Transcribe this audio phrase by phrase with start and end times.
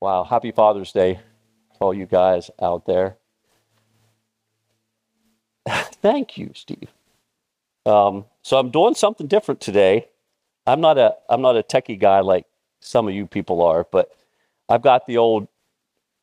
[0.00, 3.18] Wow, happy Father's Day to all you guys out there.
[5.68, 6.88] Thank you, Steve.
[7.84, 10.08] Um, so I'm doing something different today.
[10.66, 12.46] I'm not a I'm not a techie guy like
[12.80, 14.10] some of you people are, but
[14.68, 15.48] I've got the old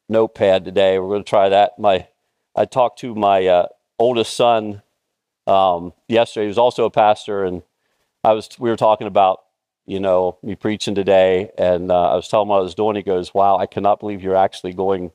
[0.09, 0.97] notepad today.
[0.99, 1.77] We're going to try that.
[1.77, 2.07] My
[2.55, 3.67] I talked to my uh,
[3.99, 4.81] oldest son
[5.45, 6.45] um, yesterday.
[6.45, 7.61] He was also a pastor, and
[8.23, 9.41] I was we were talking about
[9.87, 12.95] you know me preaching today, and uh, I was telling him what I was doing.
[12.97, 15.11] He goes, "Wow, I cannot believe you're actually going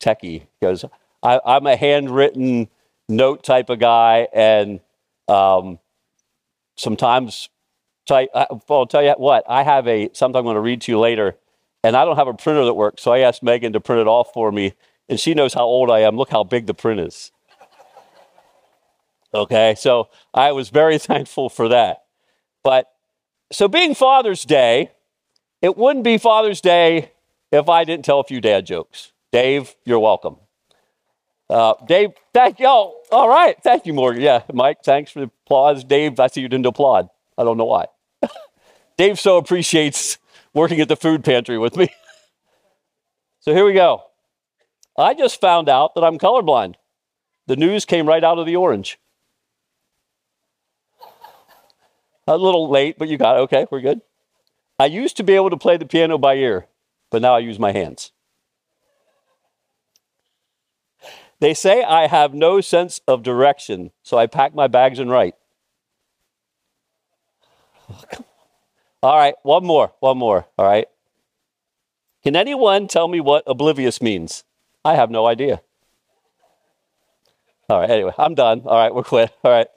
[0.00, 0.84] techie." He goes,
[1.22, 2.68] I, "I'm a handwritten
[3.08, 4.80] note type of guy, and
[5.28, 5.78] um,
[6.76, 7.48] sometimes."
[8.10, 8.28] I-
[8.68, 9.44] Well, I'll tell you what.
[9.48, 11.36] I have a something I'm going to read to you later,
[11.84, 13.02] and I don't have a printer that works.
[13.02, 14.74] So I asked Megan to print it off for me,
[15.08, 16.16] and she knows how old I am.
[16.16, 17.32] Look how big the print is.
[19.34, 22.04] Okay, so I was very thankful for that.
[22.64, 22.86] But
[23.50, 24.90] so being Father's Day,
[25.62, 27.12] it wouldn't be Father's Day
[27.50, 29.12] if I didn't tell a few dad jokes.
[29.32, 30.36] Dave, you're welcome.
[31.50, 32.66] Uh, Dave, thank you.
[32.68, 33.56] Oh, all right.
[33.62, 34.22] Thank you, Morgan.
[34.22, 35.82] Yeah, Mike, thanks for the applause.
[35.82, 37.08] Dave, I see you didn't applaud.
[37.36, 37.86] I don't know why.
[38.98, 40.18] Dave so appreciates
[40.52, 41.88] working at the food pantry with me.
[43.40, 44.02] so here we go.
[44.96, 46.74] I just found out that I'm colorblind.
[47.46, 48.98] The news came right out of the orange.
[52.28, 53.40] A little late, but you got it.
[53.40, 54.02] Okay, we're good.
[54.78, 56.66] I used to be able to play the piano by ear,
[57.10, 58.12] but now I use my hands.
[61.40, 65.36] They say I have no sense of direction, so I pack my bags and write.
[67.88, 68.04] Oh,
[69.02, 70.46] all right, one more, one more.
[70.58, 70.86] All right.
[72.22, 74.44] Can anyone tell me what oblivious means?
[74.84, 75.62] I have no idea.
[77.70, 78.62] All right, anyway, I'm done.
[78.66, 79.32] All right, we're quit.
[79.42, 79.68] All right.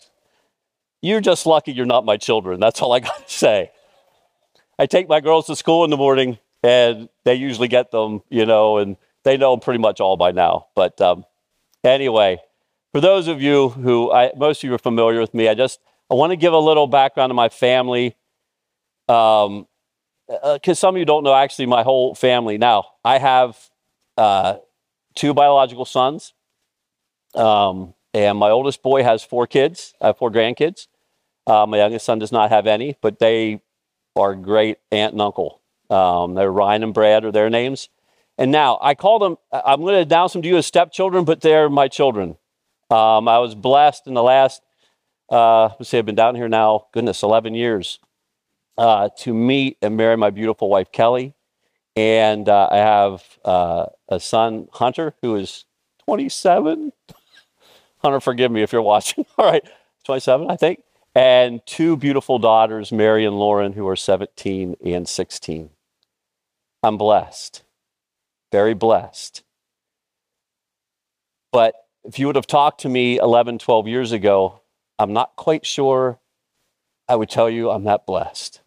[1.02, 2.60] You're just lucky you're not my children.
[2.60, 3.72] That's all I got to say.
[4.78, 8.46] I take my girls to school in the morning, and they usually get them, you
[8.46, 10.68] know, and they know pretty much all by now.
[10.76, 11.26] But um,
[11.84, 12.40] anyway,
[12.92, 15.80] for those of you who I, most of you are familiar with me, I just
[16.10, 18.16] I want to give a little background to my family,
[19.08, 19.66] because
[20.80, 22.58] some of you don't know actually my whole family.
[22.58, 23.58] Now I have
[24.18, 24.58] uh,
[25.16, 26.34] two biological sons,
[27.34, 29.94] um, and my oldest boy has four kids.
[30.02, 30.88] I have four grandkids.
[31.48, 33.62] Uh, my youngest son does not have any, but they
[34.16, 35.62] are great aunt and uncle.
[35.90, 37.90] Um, they're Ryan and Brad are their names.
[38.38, 41.42] And now I call them, I'm going to announce them to you as stepchildren, but
[41.42, 42.38] they're my children.
[42.90, 44.62] Um, I was blessed in the last,
[45.30, 48.00] uh, let's see, I've been down here now, goodness, 11 years,
[48.78, 51.34] uh, to meet and marry my beautiful wife, Kelly.
[51.96, 55.66] And uh, I have uh, a son, Hunter, who is
[56.06, 56.94] 27.
[58.00, 59.26] Hunter, forgive me if you're watching.
[59.38, 59.64] All right,
[60.06, 60.82] 27, I think.
[61.14, 65.70] And two beautiful daughters, Mary and Lauren, who are 17 and 16.
[66.84, 67.64] I'm blessed,
[68.52, 69.44] very blessed.
[71.52, 74.62] But if you would have talked to me 11, 12 years ago,
[74.98, 76.20] I'm not quite sure
[77.08, 78.62] I would tell you I'm that blessed.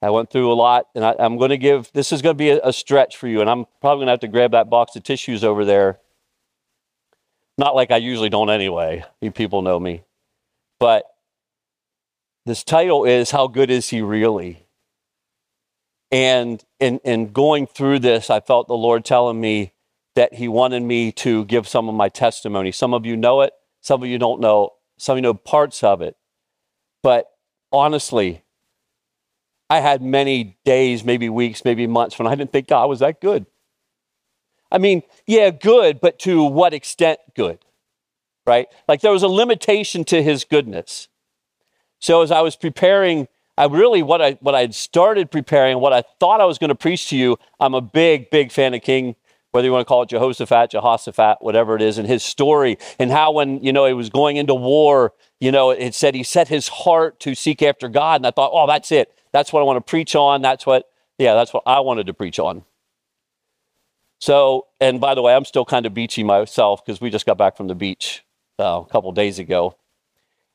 [0.00, 2.38] I went through a lot, and I, I'm going to give this is going to
[2.38, 4.70] be a, a stretch for you, and I'm probably going to have to grab that
[4.70, 5.98] box of tissues over there.
[7.58, 9.04] Not like I usually don't anyway.
[9.20, 10.02] You people know me.
[10.82, 11.04] But
[12.44, 14.66] this title is How Good Is He Really?
[16.10, 19.74] And in, in going through this, I felt the Lord telling me
[20.16, 22.72] that He wanted me to give some of my testimony.
[22.72, 25.84] Some of you know it, some of you don't know, some of you know parts
[25.84, 26.16] of it.
[27.00, 27.30] But
[27.70, 28.42] honestly,
[29.70, 33.20] I had many days, maybe weeks, maybe months when I didn't think God was that
[33.20, 33.46] good.
[34.72, 37.60] I mean, yeah, good, but to what extent good?
[38.46, 38.66] Right?
[38.88, 41.08] Like there was a limitation to his goodness.
[42.00, 45.92] So as I was preparing, I really what I what I had started preparing, what
[45.92, 48.82] I thought I was going to preach to you, I'm a big, big fan of
[48.82, 49.14] King,
[49.52, 53.10] whether you want to call it Jehoshaphat, Jehoshaphat, whatever it is, and his story, and
[53.10, 56.46] how when you know he was going into war, you know, it said he set
[56.46, 58.20] his heart to seek after God.
[58.20, 59.12] And I thought, oh, that's it.
[59.32, 60.40] That's what I want to preach on.
[60.40, 60.88] That's what,
[61.18, 62.62] yeah, that's what I wanted to preach on.
[64.20, 67.38] So, and by the way, I'm still kind of beachy myself because we just got
[67.38, 68.24] back from the beach
[68.62, 69.76] uh, a couple days ago.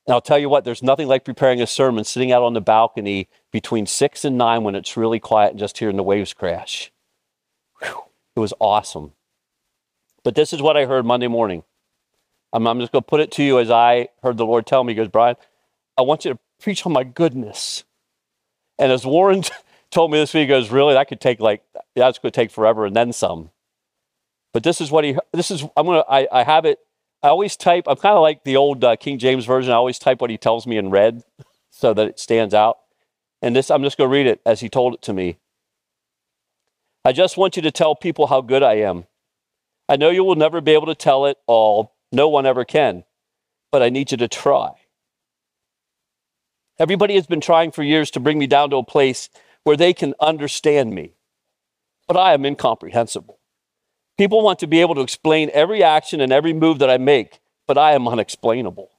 [0.06, 2.62] And I'll tell you what, there's nothing like preparing a sermon sitting out on the
[2.62, 6.92] balcony between six and nine when it's really quiet and just hearing the waves crash.
[7.81, 8.04] Whew,
[8.36, 9.12] it was awesome.
[10.24, 11.63] But this is what I heard Monday morning.
[12.54, 14.83] I'm, I'm just going to put it to you as I heard the Lord tell
[14.83, 14.94] me.
[14.94, 15.36] He goes, Brian,
[15.98, 17.83] I want you to preach on my goodness.
[18.80, 19.44] And as Warren
[19.92, 21.63] told me this week, he goes, really, that could take like,
[21.95, 23.51] that's going to take forever and then some.
[24.54, 26.80] But this is what he, this is, I'm going to, I, I have it,
[27.24, 29.72] I always type, I'm kind of like the old uh, King James Version.
[29.72, 31.24] I always type what he tells me in red
[31.69, 32.78] so that it stands out.
[33.42, 35.38] And this, I'm just going to read it as he told it to me.
[37.04, 39.06] I just want you to tell people how good I am.
[39.90, 43.06] I know you will never be able to tell it all, no one ever can,
[43.72, 44.72] but I need you to try.
[46.80, 49.30] Everybody has been trying for years to bring me down to a place
[49.64, 51.14] where they can understand me,
[52.08, 53.40] but I am incomprehensible.
[54.18, 57.40] People want to be able to explain every action and every move that I make,
[57.68, 58.90] but I am unexplainable.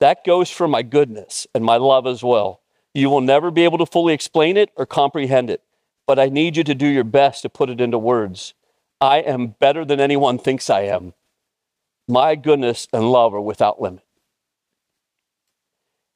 [0.00, 2.60] That goes for my goodness and my love as well.
[2.94, 5.62] You will never be able to fully explain it or comprehend it,
[6.06, 8.54] but I need you to do your best to put it into words.
[9.00, 11.14] I am better than anyone thinks I am.
[12.08, 14.02] My goodness and love are without limit.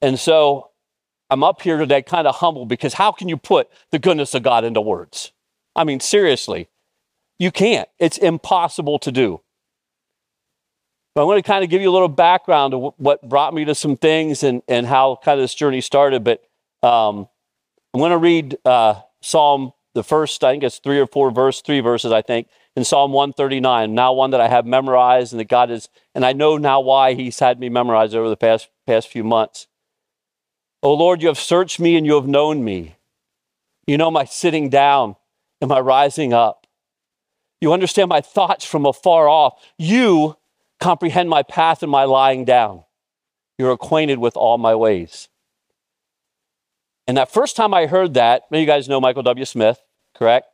[0.01, 0.71] And so
[1.31, 4.43] I'm up here today kind of humble because how can you put the goodness of
[4.43, 5.33] God into words?
[5.77, 6.69] I mean, seriously,
[7.43, 7.89] you can't.
[7.99, 9.41] It's impossible to do.
[11.12, 13.65] But I want to kind of give you a little background of what brought me
[13.65, 16.23] to some things and, and how kind of this journey started.
[16.23, 16.41] But
[16.85, 17.29] um,
[17.93, 21.61] I'm going to read uh, Psalm, the first, I think it's three or four verse,
[21.62, 22.47] three verses, I think,
[22.77, 23.93] in Psalm 139.
[23.93, 27.15] Now one that I have memorized and that God is, and I know now why
[27.15, 29.67] He's had me memorize over the past, past few months.
[30.81, 32.94] Oh Lord, you have searched me and you have known me.
[33.85, 35.17] You know my sitting down
[35.61, 36.62] and my rising up.
[37.62, 39.62] You understand my thoughts from afar off.
[39.79, 40.37] You
[40.81, 42.82] comprehend my path and my lying down.
[43.56, 45.29] You're acquainted with all my ways.
[47.06, 49.44] And that first time I heard that, you guys know Michael W.
[49.44, 49.79] Smith,
[50.12, 50.49] correct?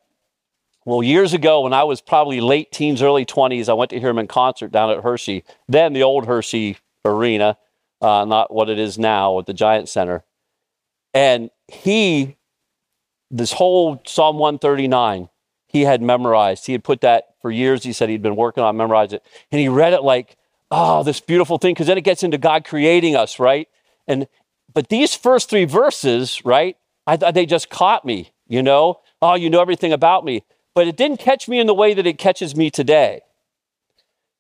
[0.84, 4.10] Well, years ago, when I was probably late teens, early 20s, I went to hear
[4.10, 6.76] him in concert down at Hershey, then the old Hershey
[7.06, 7.56] Arena,
[8.02, 10.24] uh, not what it is now at the Giant Center.
[11.14, 12.36] And he,
[13.30, 15.30] this whole Psalm 139,
[15.68, 16.66] he had memorized.
[16.66, 17.84] He had put that for years.
[17.84, 19.26] He said he'd been working on memorizing it.
[19.52, 20.36] And he read it like,
[20.70, 23.68] oh, this beautiful thing, because then it gets into God creating us, right?
[24.06, 24.26] And
[24.74, 26.76] but these first three verses, right?
[27.06, 29.00] I thought they just caught me, you know?
[29.22, 30.44] Oh, you know everything about me.
[30.74, 33.20] But it didn't catch me in the way that it catches me today.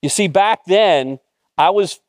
[0.02, 1.18] You see, back then,
[1.56, 2.00] I was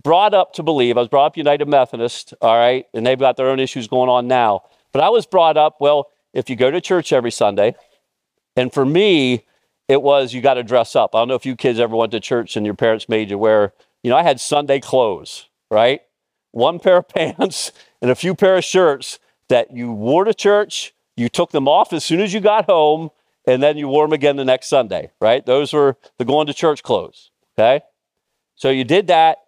[0.00, 3.36] brought up to believe, I was brought up United Methodist, all right, and they've got
[3.36, 4.62] their own issues going on now.
[4.92, 7.74] But I was brought up, well, if you go to church every Sunday,
[8.56, 9.46] and for me,
[9.88, 11.14] it was you got to dress up.
[11.14, 13.38] I don't know if you kids ever went to church and your parents made you
[13.38, 13.72] wear,
[14.02, 16.00] you know, I had Sunday clothes, right?
[16.52, 19.18] One pair of pants and a few pair of shirts
[19.48, 23.10] that you wore to church, you took them off as soon as you got home,
[23.46, 25.44] and then you wore them again the next Sunday, right?
[25.44, 27.84] Those were the going to church clothes, okay?
[28.54, 29.38] So you did that.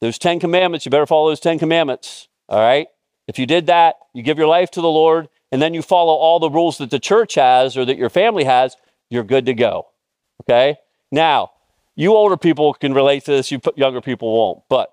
[0.00, 2.86] Those 10 commandments, you better follow those 10 commandments, all right?
[3.26, 6.14] If you did that, you give your life to the Lord, and then you follow
[6.14, 8.76] all the rules that the church has or that your family has,
[9.10, 9.86] you're good to go.
[10.42, 10.76] Okay?
[11.10, 11.50] Now,
[11.96, 14.62] you older people can relate to this, you younger people won't.
[14.68, 14.90] But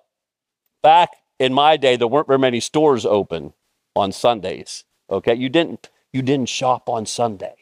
[0.81, 1.09] back
[1.39, 3.53] in my day, there weren't very many stores open
[3.95, 4.85] on Sundays.
[5.09, 5.35] Okay?
[5.35, 7.55] You didn't you didn't shop on Sunday.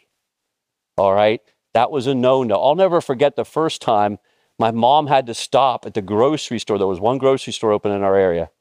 [0.97, 1.41] All right?
[1.73, 2.55] That was a no-no.
[2.55, 4.19] I'll never forget the first time
[4.59, 6.77] my mom had to stop at the grocery store.
[6.77, 8.51] There was one grocery store open in our area.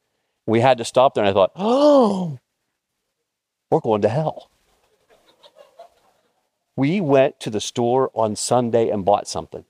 [0.47, 2.39] We had to stop there, and I thought, oh,
[3.73, 4.51] we're going to hell.
[6.77, 9.65] We went to the store on Sunday and bought something.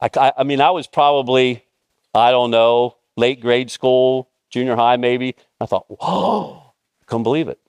[0.00, 1.66] I, I, I mean, I was probably,
[2.14, 5.36] I don't know, late grade school, junior high maybe.
[5.60, 6.72] I thought, whoa,
[7.02, 7.60] I couldn't believe it.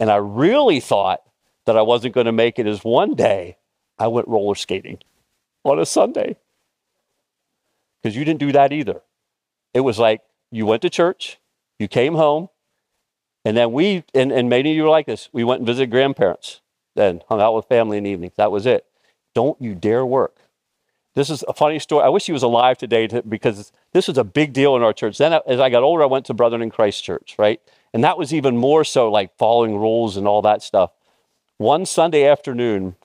[0.00, 1.20] And I really thought
[1.66, 3.58] that I wasn't going to make it as one day
[3.98, 4.98] I went roller skating
[5.62, 6.36] on a Sunday.
[8.02, 9.02] Because you didn't do that either.
[9.74, 11.38] It was like you went to church,
[11.78, 12.48] you came home,
[13.44, 15.90] and then we, and, and many of you were like this, we went and visited
[15.90, 16.60] grandparents
[16.94, 18.34] then hung out with family in the evenings.
[18.36, 18.86] That was it.
[19.34, 20.36] Don't you dare work.
[21.14, 22.04] This is a funny story.
[22.04, 24.92] I wish he was alive today to, because this was a big deal in our
[24.92, 25.18] church.
[25.18, 27.60] Then, as I got older, I went to Brethren in Christ Church, right?
[27.92, 30.92] And that was even more so like following rules and all that stuff.
[31.58, 32.96] One Sunday afternoon,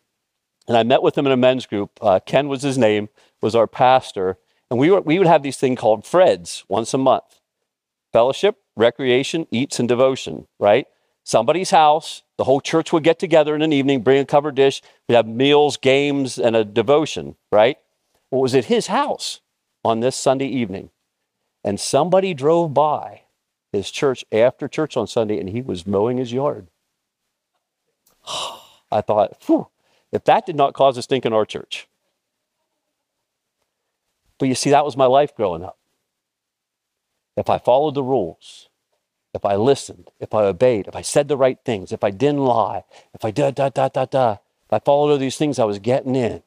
[0.68, 1.92] and I met with him in a men's group.
[2.02, 3.10] Uh, Ken was his name,
[3.42, 4.38] was our pastor.
[4.70, 7.42] And we, were, we would have these things called Freds once a month
[8.14, 10.88] fellowship, recreation, eats, and devotion, right?
[11.24, 14.82] Somebody's house, the whole church would get together in an evening, bring a covered dish,
[15.08, 17.78] we'd have meals, games, and a devotion, right?
[18.32, 19.42] Well, it was at his house
[19.84, 20.90] on this Sunday evening.
[21.64, 23.24] And somebody drove by
[23.72, 26.68] his church after church on Sunday and he was mowing his yard.
[28.92, 29.44] I thought,
[30.12, 31.88] if that did not cause a stink in our church.
[34.40, 35.78] But you see, that was my life growing up.
[37.38, 38.68] If I followed the rules,
[39.34, 42.44] if I listened, if I obeyed, if I said the right things, if I didn't
[42.44, 45.64] lie, if I da da da da da, if I followed all these things, I
[45.64, 46.42] was getting in.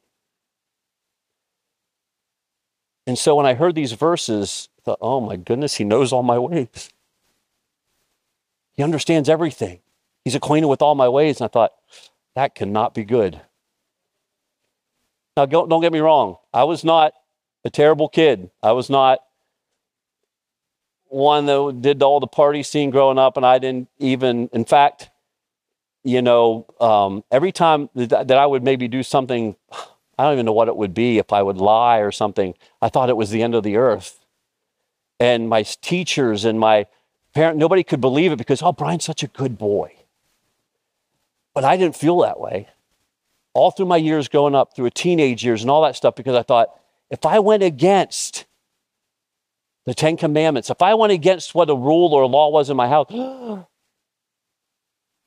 [3.07, 6.23] And so when I heard these verses, I thought, oh my goodness, he knows all
[6.23, 6.89] my ways.
[8.73, 9.79] He understands everything.
[10.23, 11.39] He's acquainted with all my ways.
[11.39, 11.71] And I thought,
[12.35, 13.41] that cannot be good.
[15.35, 16.37] Now, don't get me wrong.
[16.53, 17.13] I was not
[17.63, 18.51] a terrible kid.
[18.61, 19.19] I was not
[21.11, 25.09] one that did all the party scene growing up, and I didn't even, in fact,
[26.03, 29.55] you know, um, every time that, that I would maybe do something,
[30.17, 32.89] I don't even know what it would be if I would lie or something, I
[32.89, 34.23] thought it was the end of the earth.
[35.19, 36.85] And my teachers and my
[37.33, 39.93] parent, nobody could believe it because, oh, Brian's such a good boy.
[41.53, 42.67] But I didn't feel that way
[43.53, 46.35] all through my years growing up, through a teenage years and all that stuff, because
[46.35, 46.69] I thought
[47.09, 48.45] if I went against
[49.85, 52.77] the Ten Commandments, if I went against what a rule or a law was in
[52.77, 53.07] my house,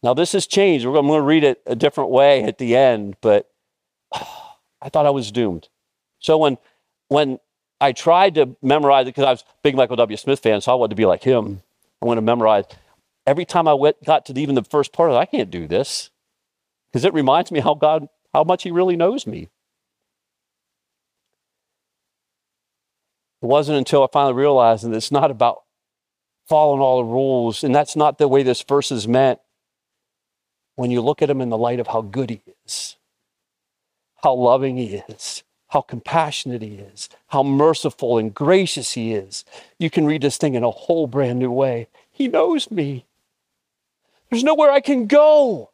[0.03, 0.87] now this has changed.
[0.87, 3.51] I'm going to read it a different way at the end, but
[4.13, 5.69] I thought I was doomed.
[6.21, 6.59] So when
[7.09, 7.39] when
[7.81, 10.17] I tried to memorize it because I was a big Michael W.
[10.17, 11.63] Smith fan, so I wanted to be like him.
[12.01, 12.65] I wanted to memorize.
[13.27, 16.11] Every time I went, got to even the first part I can't do this
[16.91, 19.49] because it reminds me how God how much He really knows me.
[23.45, 25.65] It wasn't until I finally realized that it's not about
[26.49, 29.39] following all the rules, and that's not the way this verse is meant
[30.77, 32.97] when you look at him in the light of how good he is,
[34.23, 39.45] how loving he is, how compassionate he is, how merciful and gracious he is.
[39.79, 41.89] You can read this thing in a whole brand new way.
[42.11, 43.05] He knows me.
[44.31, 45.69] There's nowhere I can go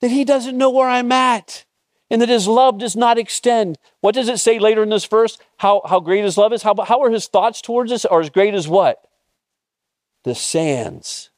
[0.00, 1.66] that he doesn't know where I'm at
[2.12, 3.78] and that his love does not extend.
[4.02, 5.38] What does it say later in this verse?
[5.56, 6.62] How, how great his love is?
[6.62, 8.04] How, how are his thoughts towards us?
[8.04, 9.02] Are as great as what?
[10.24, 11.30] The sands.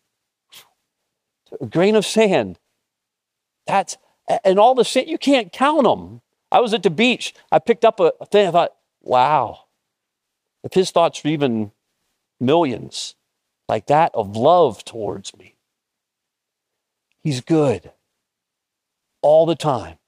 [1.61, 2.59] A grain of sand.
[3.69, 3.97] That's,
[4.45, 6.23] and all the sand, you can't count them.
[6.51, 7.35] I was at the beach.
[7.53, 8.49] I picked up a thing.
[8.49, 9.67] I thought, wow,
[10.65, 11.71] if his thoughts were even
[12.41, 13.15] millions
[13.69, 15.55] like that of love towards me,
[17.23, 17.93] he's good
[19.23, 19.99] all the time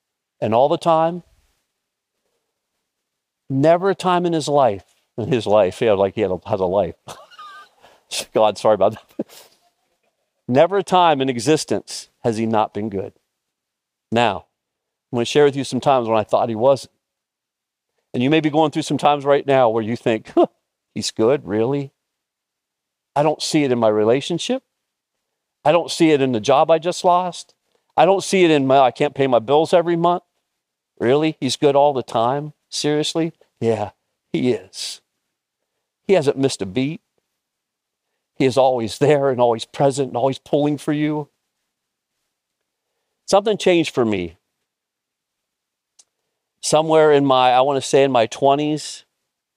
[0.46, 1.24] and all the time.
[3.50, 4.84] Never a time in his life,
[5.18, 6.94] in his life, yeah, like he had a, has a life.
[8.32, 9.26] God, sorry about that.
[10.46, 13.14] Never a time in existence has he not been good.
[14.12, 14.46] Now,
[15.10, 16.92] I'm going to share with you some times when I thought he wasn't.
[18.14, 20.46] And you may be going through some times right now where you think, huh,
[20.94, 21.90] he's good, really?
[23.16, 24.62] I don't see it in my relationship.
[25.64, 27.56] I don't see it in the job I just lost.
[27.96, 30.22] I don't see it in my, I can't pay my bills every month.
[30.98, 31.36] Really?
[31.40, 32.52] He's good all the time?
[32.68, 33.32] Seriously?
[33.60, 33.90] Yeah,
[34.32, 35.00] he is.
[36.06, 37.00] He hasn't missed a beat.
[38.36, 41.28] He is always there and always present and always pulling for you.
[43.26, 44.36] Something changed for me.
[46.60, 49.04] Somewhere in my, I want to say in my 20s,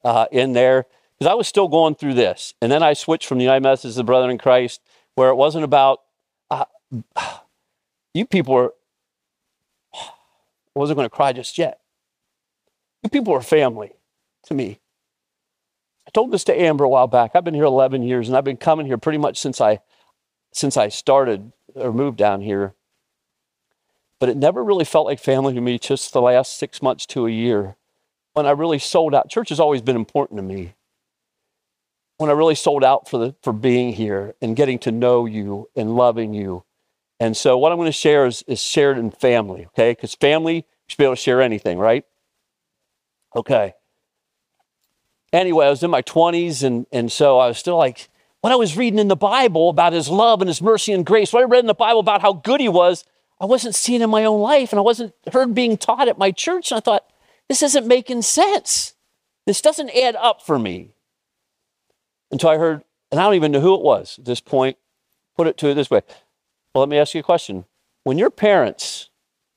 [0.03, 0.85] uh, in there,
[1.17, 2.53] because I was still going through this.
[2.61, 4.81] And then I switched from the United Methodist to the Brethren in Christ,
[5.15, 6.01] where it wasn't about,
[6.49, 6.65] uh,
[8.13, 8.73] you people are,
[10.79, 11.81] wasn't going to cry just yet.
[13.03, 13.91] You people are family
[14.43, 14.79] to me.
[16.07, 17.31] I told this to Amber a while back.
[17.35, 19.79] I've been here 11 years and I've been coming here pretty much since I
[20.51, 22.73] since I started or moved down here.
[24.19, 27.27] But it never really felt like family to me just the last 6 months to
[27.27, 27.75] a year
[28.33, 29.29] when I really sold out.
[29.29, 30.75] Church has always been important to me.
[32.17, 35.69] When I really sold out for the for being here and getting to know you
[35.75, 36.63] and loving you
[37.19, 39.91] and so what I'm going to share is, is shared in family, okay?
[39.91, 42.05] Because family, you should be able to share anything, right?
[43.35, 43.73] Okay.
[45.33, 48.09] Anyway, I was in my 20s, and, and so I was still like,
[48.41, 51.33] when I was reading in the Bible about his love and his mercy and grace,
[51.33, 53.03] what I read in the Bible about how good he was,
[53.39, 56.31] I wasn't seeing in my own life, and I wasn't heard being taught at my
[56.31, 56.71] church.
[56.71, 57.05] And I thought,
[57.49, 58.93] this isn't making sense.
[59.45, 60.93] This doesn't add up for me.
[62.31, 64.77] Until I heard, and I don't even know who it was at this point,
[65.35, 66.01] put it to it this way
[66.73, 67.65] well, let me ask you a question.
[68.03, 69.09] When your parents,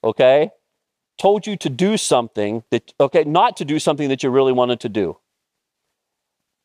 [0.03, 0.51] okay,
[1.19, 4.81] told you to do something that, okay, not to do something that you really wanted
[4.81, 5.19] to do,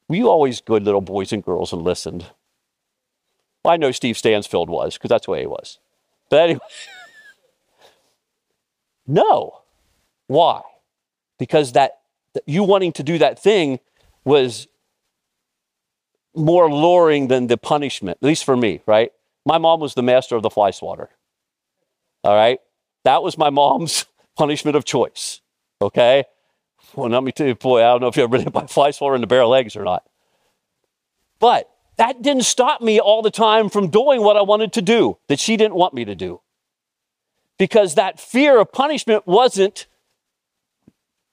[0.08, 2.27] were you always good little boys and girls and listened?
[3.63, 5.80] Well, I know Steve Stansfield was, because that's the way he was.
[6.30, 6.60] But anyway,
[9.08, 9.62] no.
[10.27, 10.62] Why?
[11.38, 12.00] Because that
[12.46, 13.80] you wanting to do that thing
[14.24, 14.68] was
[16.36, 19.12] more alluring than the punishment, at least for me, right?
[19.48, 21.10] My mom was the master of the fly swatter.
[22.25, 22.60] All right?
[23.06, 24.06] That was my mom's
[24.38, 25.39] punishment of choice.
[25.82, 26.25] Okay?
[26.94, 28.68] Well, let me tell you, boy, I don't know if you ever been hit by
[28.68, 30.04] fly swatter in the barrel legs or not.
[31.39, 35.18] But that didn't stop me all the time from doing what I wanted to do
[35.30, 36.42] that she didn't want me to do.
[37.58, 39.88] Because that fear of punishment wasn't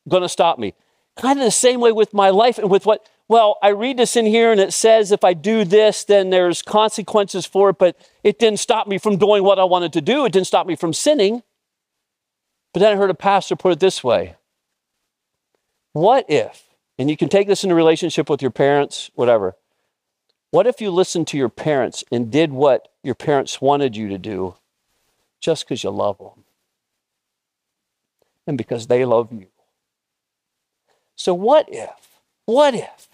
[0.08, 0.74] going to stop me.
[1.16, 4.16] Kind of the same way with my life and with what well, I read this
[4.16, 7.96] in here and it says if I do this, then there's consequences for it, but
[8.22, 10.24] it didn't stop me from doing what I wanted to do.
[10.24, 11.42] It didn't stop me from sinning.
[12.72, 14.36] But then I heard a pastor put it this way
[15.92, 16.64] What if,
[16.98, 19.56] and you can take this in a relationship with your parents, whatever,
[20.50, 24.18] what if you listened to your parents and did what your parents wanted you to
[24.18, 24.54] do
[25.40, 26.44] just because you love them
[28.46, 29.46] and because they love you?
[31.16, 33.08] So, what if, what if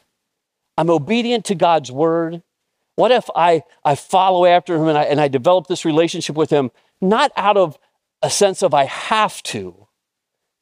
[0.81, 2.43] I'm obedient to God's word?
[2.95, 6.49] What if I, I follow after him and I, and I develop this relationship with
[6.49, 6.71] him,
[7.03, 7.79] not out of
[8.23, 9.89] a sense of I have to,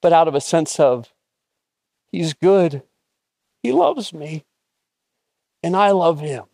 [0.02, 1.14] but out of a sense of
[2.10, 2.82] he's good,
[3.62, 4.44] he loves me,
[5.62, 6.46] and I love him.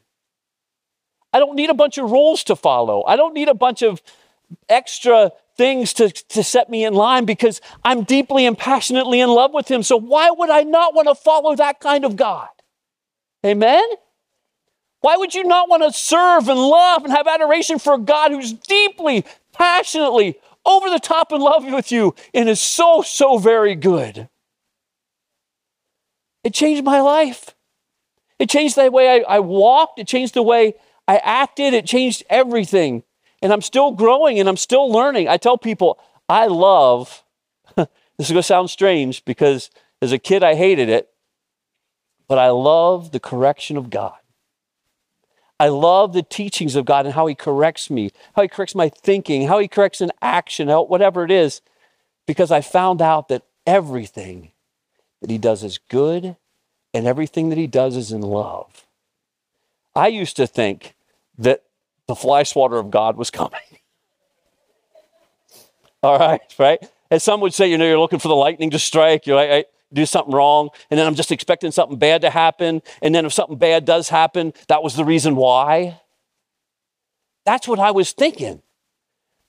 [1.32, 3.02] I don't need a bunch of rules to follow.
[3.06, 4.02] I don't need a bunch of
[4.68, 9.54] extra things to, to set me in line because I'm deeply and passionately in love
[9.54, 9.82] with Him.
[9.82, 12.48] So why would I not want to follow that kind of God?
[13.44, 13.84] Amen?
[15.00, 18.30] Why would you not want to serve and love and have adoration for a God
[18.30, 23.74] who's deeply, passionately, over the top in love with you and is so, so very
[23.74, 24.28] good?
[26.42, 27.54] It changed my life.
[28.38, 29.98] It changed the way I, I walked.
[29.98, 30.74] It changed the way
[31.06, 33.02] I acted, it changed everything.
[33.42, 35.28] And I'm still growing and I'm still learning.
[35.28, 35.98] I tell people,
[36.28, 37.22] I love,
[37.76, 39.70] this is going to sound strange because
[40.00, 41.10] as a kid I hated it,
[42.28, 44.14] but I love the correction of God.
[45.60, 48.88] I love the teachings of God and how He corrects me, how He corrects my
[48.88, 51.60] thinking, how He corrects an action, whatever it is,
[52.26, 54.50] because I found out that everything
[55.20, 56.36] that He does is good
[56.92, 58.86] and everything that He does is in love.
[59.94, 60.94] I used to think
[61.38, 61.62] that
[62.06, 63.60] the fly swatter of God was coming.
[66.02, 66.84] All right, right?
[67.10, 69.68] And some would say, you know, you're looking for the lightning to strike, You're like,
[69.94, 72.82] do something wrong, and then I'm just expecting something bad to happen.
[73.00, 76.00] And then if something bad does happen, that was the reason why.
[77.46, 78.62] That's what I was thinking.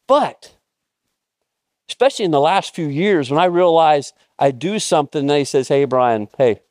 [0.07, 0.55] But,
[1.89, 5.67] especially in the last few years, when I realized I do something, and he says,
[5.67, 6.61] hey, Brian, hey,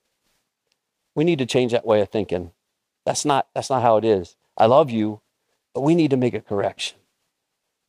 [1.14, 2.52] we need to change that way of thinking.
[3.04, 4.36] That's not, that's not how it is.
[4.56, 5.20] I love you,
[5.74, 6.98] but we need to make a correction.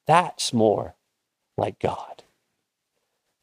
[0.08, 0.95] That's more
[1.58, 2.24] like God.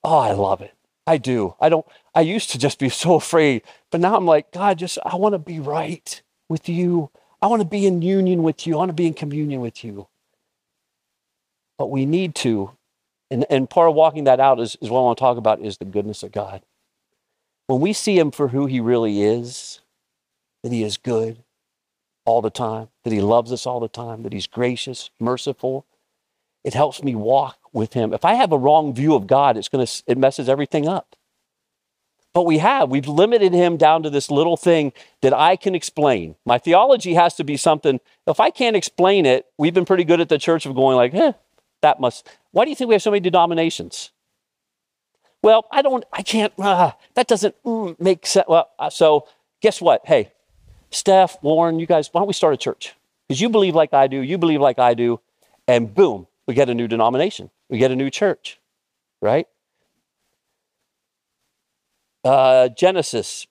[0.04, 0.74] Oh, I love it.
[1.06, 1.54] I do.
[1.60, 4.98] I don't, I used to just be so afraid, but now I'm like, God, just,
[5.04, 7.10] I want to be right with you.
[7.40, 8.74] I want to be in union with you.
[8.74, 10.08] I want to be in communion with you.
[11.78, 12.72] But we need to,
[13.30, 15.60] and, and part of walking that out is, is what I want to talk about
[15.60, 16.62] is the goodness of God.
[17.66, 19.80] When we see him for who he really is,
[20.62, 21.42] that he is good,
[22.24, 25.86] all the time, that He loves us all the time, that He's gracious, merciful.
[26.64, 28.12] It helps me walk with Him.
[28.12, 31.16] If I have a wrong view of God, it's going to, it messes everything up.
[32.34, 32.88] But we have.
[32.88, 36.36] We've limited him down to this little thing that I can explain.
[36.46, 38.00] My theology has to be something.
[38.26, 41.12] If I can't explain it, we've been pretty good at the church of going like,
[41.12, 41.32] eh,
[41.82, 42.26] that must.
[42.52, 44.12] Why do you think we have so many denominations?
[45.42, 48.46] Well, I don't, I can't, uh, that doesn't mm, make sense.
[48.48, 49.28] Well, uh, so
[49.60, 50.00] guess what?
[50.06, 50.32] Hey,
[50.90, 52.94] Steph, Warren, you guys, why don't we start a church?
[53.28, 55.20] Because you believe like I do, you believe like I do,
[55.66, 57.50] and boom, we get a new denomination.
[57.68, 58.60] We get a new church,
[59.20, 59.46] right?
[62.24, 63.46] Uh, Genesis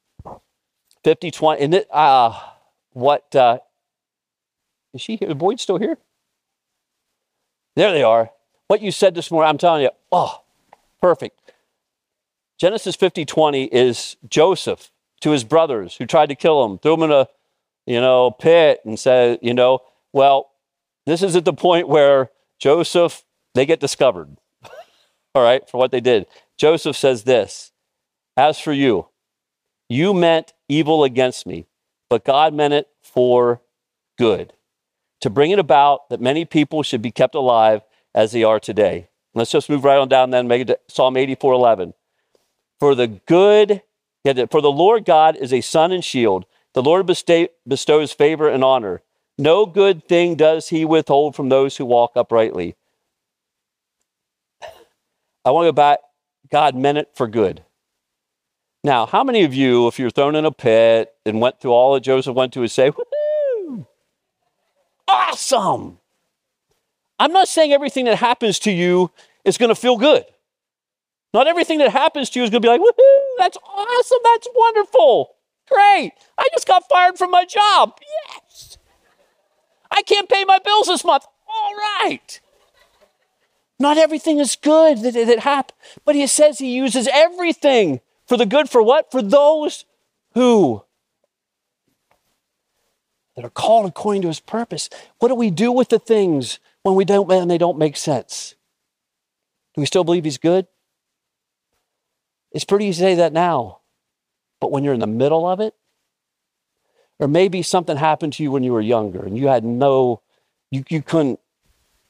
[1.03, 2.37] 50, 20, and it, uh,
[2.93, 3.59] what, uh,
[4.93, 5.33] is she here?
[5.35, 5.97] Boyd still here?
[7.75, 8.31] There they are.
[8.67, 10.41] What you said this morning, I'm telling you, oh,
[11.01, 11.39] perfect.
[12.59, 17.03] Genesis 50, 20 is Joseph to his brothers who tried to kill him, threw him
[17.03, 17.27] in a,
[17.85, 19.79] you know, pit and said, you know,
[20.13, 20.51] well,
[21.05, 22.29] this is at the point where
[22.61, 23.23] Joseph,
[23.55, 24.37] they get discovered,
[25.35, 26.27] all right, for what they did.
[26.57, 27.71] Joseph says this
[28.37, 29.07] As for you,
[29.89, 31.65] you meant evil against me,
[32.09, 33.61] but God meant it for
[34.17, 34.53] good,
[35.21, 37.81] to bring it about that many people should be kept alive
[38.13, 39.09] as they are today.
[39.33, 41.93] Let's just move right on down then, make it Psalm 84 11.
[42.79, 43.81] For the good
[44.23, 46.45] for the Lord God is a sun and shield.
[46.73, 49.01] The Lord bestows favor and honor.
[49.37, 52.75] No good thing does he withhold from those who walk uprightly.
[55.43, 55.99] I want to go back.
[56.51, 57.63] God meant it for good.
[58.83, 61.93] Now, how many of you, if you're thrown in a pit and went through all
[61.93, 62.91] that Joseph went to, would say!
[65.07, 65.99] Awesome!
[67.19, 69.11] I'm not saying everything that happens to you
[69.45, 70.25] is going to feel good.
[71.33, 74.47] Not everything that happens to you is going to be like, woohoo, that's awesome, that's
[74.55, 75.35] wonderful,
[75.69, 76.11] great.
[76.37, 77.93] I just got fired from my job.
[78.27, 78.70] Yes.
[79.91, 81.25] I can't pay my bills this month.
[81.47, 82.39] All right.
[83.77, 88.45] Not everything is good that, that happens, but he says he uses everything for the
[88.45, 89.11] good for what?
[89.11, 89.85] For those
[90.33, 90.83] who
[93.35, 94.89] that are called according to his purpose.
[95.19, 98.55] What do we do with the things when we don't when they don't make sense?
[99.73, 100.67] Do we still believe he's good?
[102.51, 103.79] It's pretty easy to say that now.
[104.59, 105.73] But when you're in the middle of it,
[107.21, 110.21] or maybe something happened to you when you were younger and you had no,
[110.71, 111.39] you, you couldn't,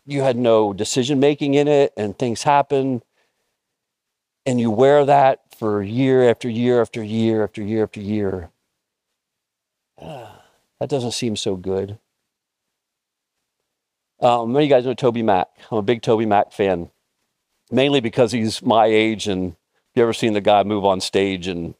[0.05, 3.03] you had no decision making in it and things happen
[4.45, 8.49] and you wear that for year after year after year after year after year.
[9.99, 11.99] that doesn't seem so good.
[14.19, 15.47] Um, many of you guys know Toby Mac.
[15.71, 16.89] I'm a big Toby Mac fan,
[17.71, 19.27] mainly because he's my age.
[19.27, 19.55] And
[19.95, 21.47] you ever seen the guy move on stage?
[21.47, 21.73] And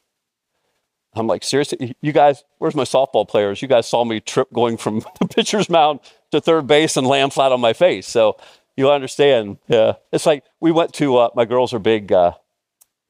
[1.13, 3.62] I'm like, seriously, you guys, where's my softball players?
[3.62, 6.00] You guys saw me trip going from the pitcher's mound
[6.32, 8.08] to third base and land flat on my face.
[8.08, 8.38] So
[8.78, 9.58] you understand.
[9.67, 11.17] Yeah, it's like we went to.
[11.17, 12.34] Uh, my girls are big uh,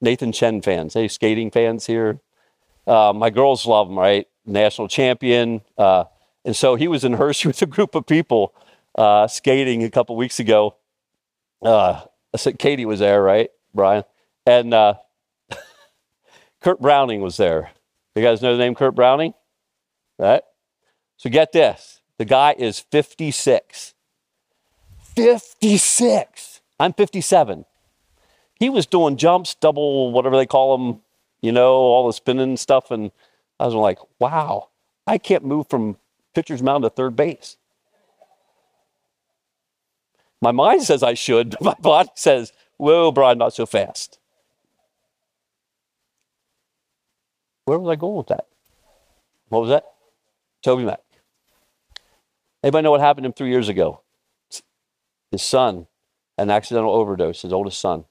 [0.02, 0.96] Nathan Chen fans.
[0.96, 2.20] Hey, skating fans here.
[2.88, 4.28] Uh, my girls love him, right?
[4.46, 5.62] National champion.
[5.78, 6.06] Uh,
[6.44, 8.56] and so he was in Hershey with a group of people
[8.96, 10.76] uh, skating a couple weeks ago.
[11.62, 12.02] Uh,
[12.34, 14.04] I said Katie was there, right, Brian?
[14.48, 14.74] And
[16.62, 17.70] Kurt Browning was there.
[18.16, 19.34] You guys know the name Kurt Browning?
[20.20, 20.44] Right?
[21.18, 23.94] So get this the guy is 56.
[25.16, 26.62] 56.
[26.80, 27.66] I'm 57.
[28.60, 31.02] He was doing jumps, double, whatever they call them,
[31.42, 32.92] you know, all the spinning stuff.
[32.92, 33.12] And
[33.60, 34.70] I was like, wow,
[35.08, 35.98] I can't move from
[36.36, 37.58] pitcher's mound to third base.
[40.42, 44.20] My mind says I should, but my body says, whoa, Brian, not so fast.
[47.72, 48.48] Where was I going with that?
[49.48, 49.86] What was that?
[50.62, 51.00] Toby Mac.
[52.62, 54.02] Anybody know what happened to him three years ago?
[55.32, 55.88] His son,
[56.38, 58.04] an accidental overdose, his oldest son.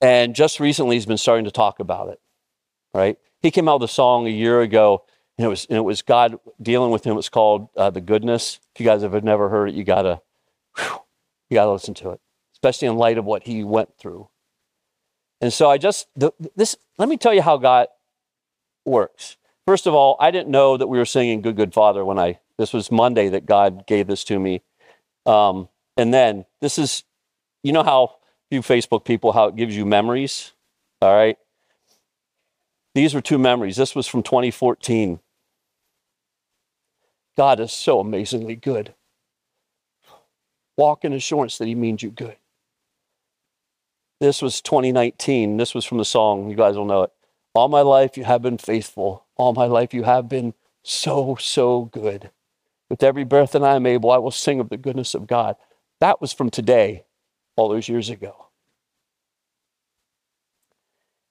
[0.00, 2.20] And just recently, he's been starting to talk about it,
[2.92, 3.16] right?
[3.40, 5.04] He came out with a song a year ago
[5.38, 7.16] and it was and it was God dealing with him.
[7.18, 8.58] It's called uh, the goodness.
[8.74, 10.20] If you guys have never heard it, you gotta
[10.76, 11.02] whew,
[11.50, 12.20] you gotta listen to it,
[12.54, 14.28] especially in light of what he went through.
[15.42, 16.76] And so I just the, this.
[16.98, 17.88] Let me tell you how God
[18.86, 19.36] works.
[19.66, 22.38] First of all, I didn't know that we were singing "Good Good Father" when I.
[22.58, 24.62] This was Monday that God gave this to me,
[25.26, 27.02] um, and then this is,
[27.64, 28.16] you know how
[28.50, 30.52] you Facebook people how it gives you memories.
[31.00, 31.36] All right,
[32.94, 33.76] these were two memories.
[33.76, 35.18] This was from 2014.
[37.36, 38.94] God is so amazingly good.
[40.76, 42.36] Walk in assurance that He means you good.
[44.22, 45.56] This was 2019.
[45.56, 46.48] This was from the song.
[46.48, 47.10] You guys will know it.
[47.54, 49.24] All my life you have been faithful.
[49.34, 50.54] All my life you have been
[50.84, 52.30] so, so good.
[52.88, 55.56] With every breath that I am able, I will sing of the goodness of God.
[55.98, 57.02] That was from today,
[57.56, 58.46] all those years ago.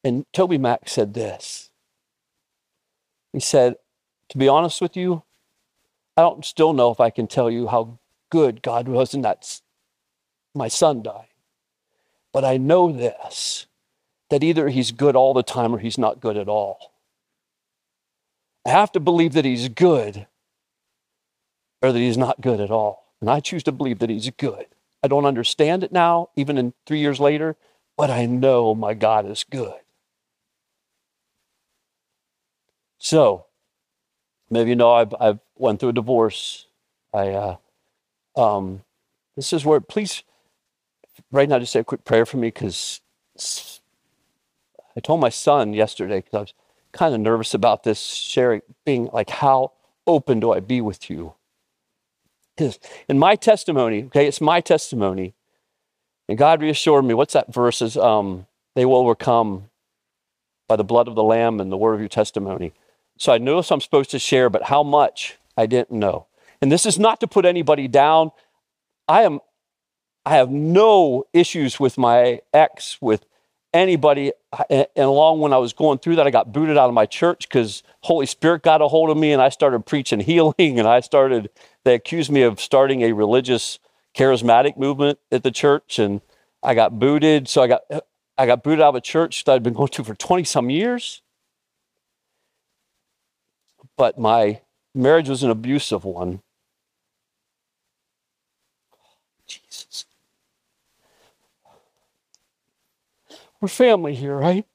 [0.04, 1.69] And Toby Mac said this.
[3.32, 3.75] He said,
[4.32, 5.23] To be honest with you,
[6.17, 7.99] I don't still know if I can tell you how
[8.30, 9.62] good God was in that
[10.54, 11.31] my son died.
[12.34, 13.67] But I know this
[14.30, 16.94] that either he's good all the time or he's not good at all.
[18.65, 20.26] I have to believe that he's good
[21.82, 23.08] or that he's not good at all.
[23.20, 24.67] And I choose to believe that he's good.
[25.04, 27.58] I don't understand it now, even in three years later,
[27.98, 29.74] but I know my God is good.
[33.00, 33.48] So,
[34.50, 36.67] maybe you know I've, I've went through a divorce.
[37.13, 37.56] I, uh,
[38.38, 38.84] um,
[39.36, 40.24] this is where, please,
[41.32, 43.02] right now, just say a quick prayer for me because
[44.96, 46.54] I told my son yesterday because I was
[46.91, 49.72] kind of nervous about this sharing, being like, how
[50.06, 51.34] open do I be with you?
[52.56, 55.34] Because in my testimony, okay, it's my testimony,
[56.28, 57.13] and God reassured me.
[57.13, 57.82] What's that verse?
[57.82, 59.70] Is um, they will overcome
[60.67, 62.74] by the blood of the Lamb and the word of your testimony.
[63.17, 66.28] So I know I'm supposed to share, but how much I didn't know.
[66.62, 68.32] And this is not to put anybody down.
[69.08, 69.39] I am
[70.26, 73.26] I have no issues with my ex, with
[73.74, 74.34] anybody.
[74.70, 77.48] And along when I was going through that, I got booted out of my church
[77.48, 81.00] because Holy Spirit got a hold of me and I started preaching healing and I
[81.00, 81.50] started,
[81.84, 83.80] they accused me of starting a religious
[84.16, 86.22] charismatic movement at the church and
[86.62, 87.48] I got booted.
[87.48, 87.82] So I got
[88.38, 90.70] I got booted out of a church that I'd been going to for 20 some
[90.70, 91.22] years
[93.98, 94.62] but my
[94.96, 96.42] marriage was an abusive one.
[99.46, 100.06] Jesus.
[103.62, 104.65] We're family here, right?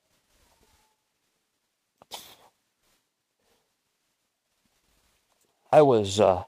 [5.73, 6.45] I was uh,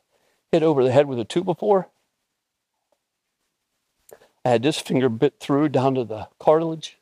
[0.52, 1.88] hit over the head with a tube before.
[4.44, 6.98] I had this finger bit through down to the cartilage.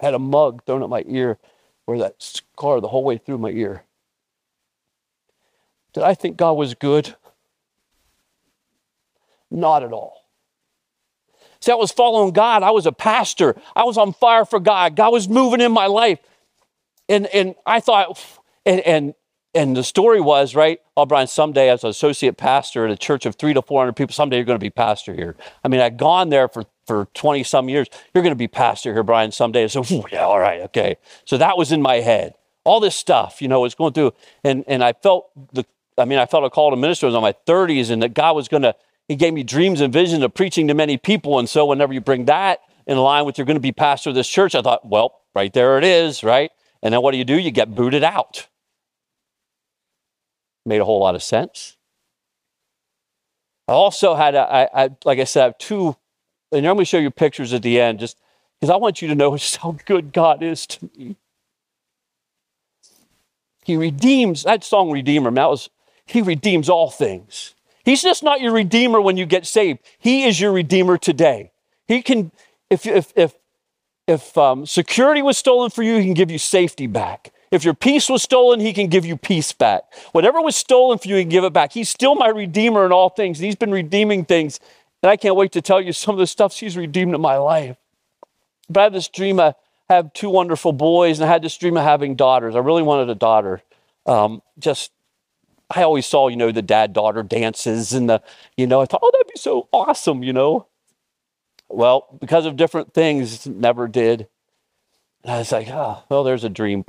[0.00, 1.38] I had a mug thrown at my ear
[1.84, 3.82] where that scar the whole way through my ear.
[5.92, 7.16] Did I think God was good?
[9.50, 10.21] Not at all.
[11.62, 12.64] See, I was following God.
[12.64, 13.54] I was a pastor.
[13.76, 14.96] I was on fire for God.
[14.96, 16.18] God was moving in my life.
[17.08, 18.20] And, and I thought,
[18.66, 19.14] and, and,
[19.54, 23.26] and the story was, right, oh, Brian, someday as an associate pastor at a church
[23.26, 25.36] of three to 400 people, someday you're going to be pastor here.
[25.62, 27.86] I mean, I'd gone there for, for 20 some years.
[28.12, 29.68] You're going to be pastor here, Brian, someday.
[29.68, 30.96] So, yeah, all right, okay.
[31.26, 32.34] So that was in my head.
[32.64, 34.14] All this stuff, you know, was going through.
[34.42, 35.64] And, and I felt the,
[35.96, 37.06] I mean, I felt a call to minister.
[37.06, 38.74] I was on my 30s and that God was going to
[39.08, 41.38] he gave me dreams and visions of preaching to many people.
[41.38, 44.16] And so whenever you bring that in line with you're going to be pastor of
[44.16, 46.50] this church, I thought, well, right there it is, right?
[46.82, 47.38] And then what do you do?
[47.38, 48.48] You get booted out.
[50.64, 51.76] Made a whole lot of sense.
[53.68, 55.96] I also had, a, I, I, like I said, I have two,
[56.50, 58.18] and I'm going to show you pictures at the end just
[58.60, 61.16] because I want you to know just how good God is to me.
[63.64, 65.70] He redeems, that song Redeemer, that was,
[66.04, 67.54] he redeems all things.
[67.84, 69.80] He's just not your redeemer when you get saved.
[69.98, 71.52] He is your redeemer today.
[71.86, 72.32] He can,
[72.70, 73.34] if, if, if,
[74.06, 77.32] if um, security was stolen for you, he can give you safety back.
[77.50, 79.82] If your peace was stolen, he can give you peace back.
[80.12, 81.72] Whatever was stolen for you, he can give it back.
[81.72, 83.38] He's still my redeemer in all things.
[83.38, 84.58] He's been redeeming things.
[85.02, 87.36] And I can't wait to tell you some of the stuff he's redeemed in my
[87.36, 87.76] life.
[88.70, 89.54] But I had this dream I
[89.88, 92.56] have two wonderful boys, and I had this dream of having daughters.
[92.56, 93.62] I really wanted a daughter.
[94.06, 94.90] Um, just
[95.74, 98.22] I always saw, you know, the dad daughter dances and the,
[98.56, 100.66] you know, I thought, oh, that'd be so awesome, you know.
[101.68, 104.28] Well, because of different things, never did.
[105.22, 106.84] And I was like, oh, well, there's a dream,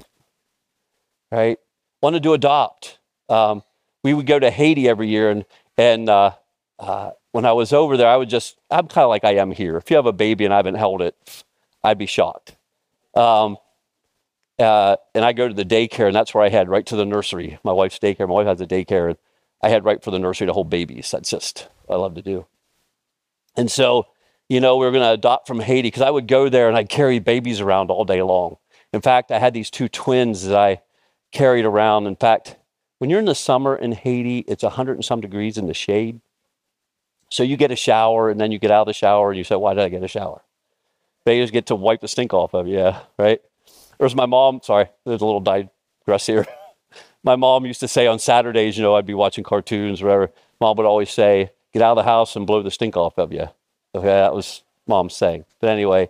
[1.32, 1.58] right?
[2.02, 3.00] Wanted to adopt.
[3.30, 3.64] Um,
[4.04, 5.46] we would go to Haiti every year, and
[5.78, 6.32] and uh,
[6.80, 9.52] uh, when I was over there, I would just, I'm kind of like I am
[9.52, 9.78] here.
[9.78, 11.16] If you have a baby and I haven't held it,
[11.84, 12.56] I'd be shocked.
[13.16, 13.58] Um,
[14.60, 17.06] uh, and I go to the daycare, and that's where I had right to the
[17.06, 17.60] nursery.
[17.64, 18.28] My wife's daycare.
[18.28, 19.16] My wife has a daycare,
[19.64, 21.10] I had right for the nursery to hold babies.
[21.10, 22.46] That's just I love to do.
[23.56, 24.08] And so,
[24.50, 26.78] you know, we were going to adopt from Haiti because I would go there and
[26.78, 28.58] I'd carry babies around all day long.
[28.92, 30.82] In fact, I had these two twins that I
[31.32, 32.08] carried around.
[32.08, 32.58] In fact,
[32.98, 36.20] when you're in the summer in Haiti, it's 100 and some degrees in the shade.
[37.30, 39.44] So you get a shower, and then you get out of the shower, and you
[39.44, 40.44] say, Why did I get a shower?
[41.26, 43.42] Babies get to wipe the stink off of you, yeah, right?
[44.00, 44.62] There's my mom.
[44.64, 46.46] Sorry, there's a little digress here.
[47.24, 50.32] my mom used to say on Saturdays, you know, I'd be watching cartoons or whatever.
[50.60, 53.32] Mom would always say, "Get out of the house and blow the stink off of
[53.32, 53.48] you."
[53.96, 55.46] Okay, that was mom's saying.
[55.60, 56.10] But anyway,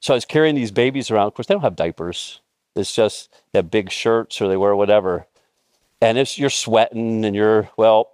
[0.00, 1.28] so I was carrying these babies around.
[1.28, 2.40] Of course, they don't have diapers.
[2.76, 5.26] It's just they have big shirts or they wear whatever,
[6.00, 8.10] and it's you're sweating and you're well,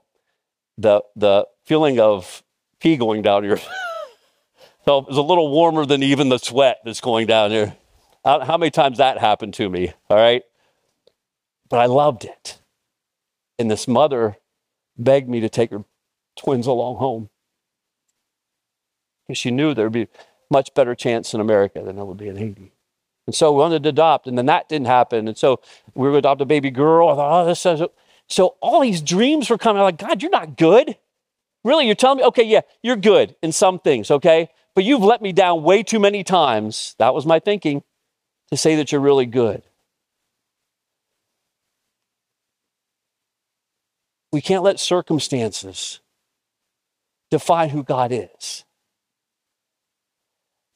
[0.76, 2.42] the the feeling of
[2.78, 3.58] pee going down your.
[4.84, 7.76] so it's a little warmer than even the sweat that's going down here.
[8.24, 10.42] Uh, how many times that happened to me, all right?
[11.68, 12.58] But I loved it.
[13.58, 14.36] And this mother
[14.98, 15.84] begged me to take her
[16.38, 17.30] twins along home.
[19.26, 20.08] Because she knew there would be
[20.50, 22.72] much better chance in America than there would be in Haiti.
[23.26, 25.28] And so we wanted to adopt, and then that didn't happen.
[25.28, 25.60] And so
[25.94, 27.08] we were adopt a baby girl.
[27.08, 27.82] I thought, oh, this is.
[28.26, 29.80] So all these dreams were coming.
[29.80, 30.96] I'm like, God, you're not good.
[31.62, 34.48] Really, you're telling me, okay, yeah, you're good in some things, okay?
[34.74, 36.94] But you've let me down way too many times.
[36.98, 37.82] That was my thinking
[38.50, 39.62] to say that you're really good.
[44.32, 46.00] We can't let circumstances
[47.30, 48.64] define who God is.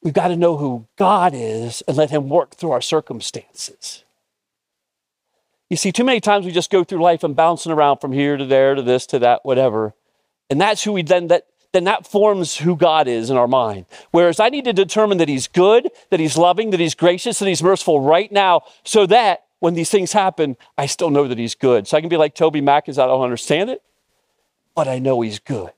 [0.03, 4.03] We've got to know who God is and let Him work through our circumstances.
[5.69, 8.37] You see, too many times we just go through life and bouncing around from here
[8.37, 9.95] to there to this to that, whatever.
[10.49, 13.85] And that's who we then that then that forms who God is in our mind.
[14.11, 17.47] Whereas I need to determine that He's good, that He's loving, that He's gracious, that
[17.47, 21.55] He's merciful right now, so that when these things happen, I still know that He's
[21.55, 21.87] good.
[21.87, 23.83] So I can be like Toby Mac is I don't understand it,
[24.73, 25.71] but I know He's good.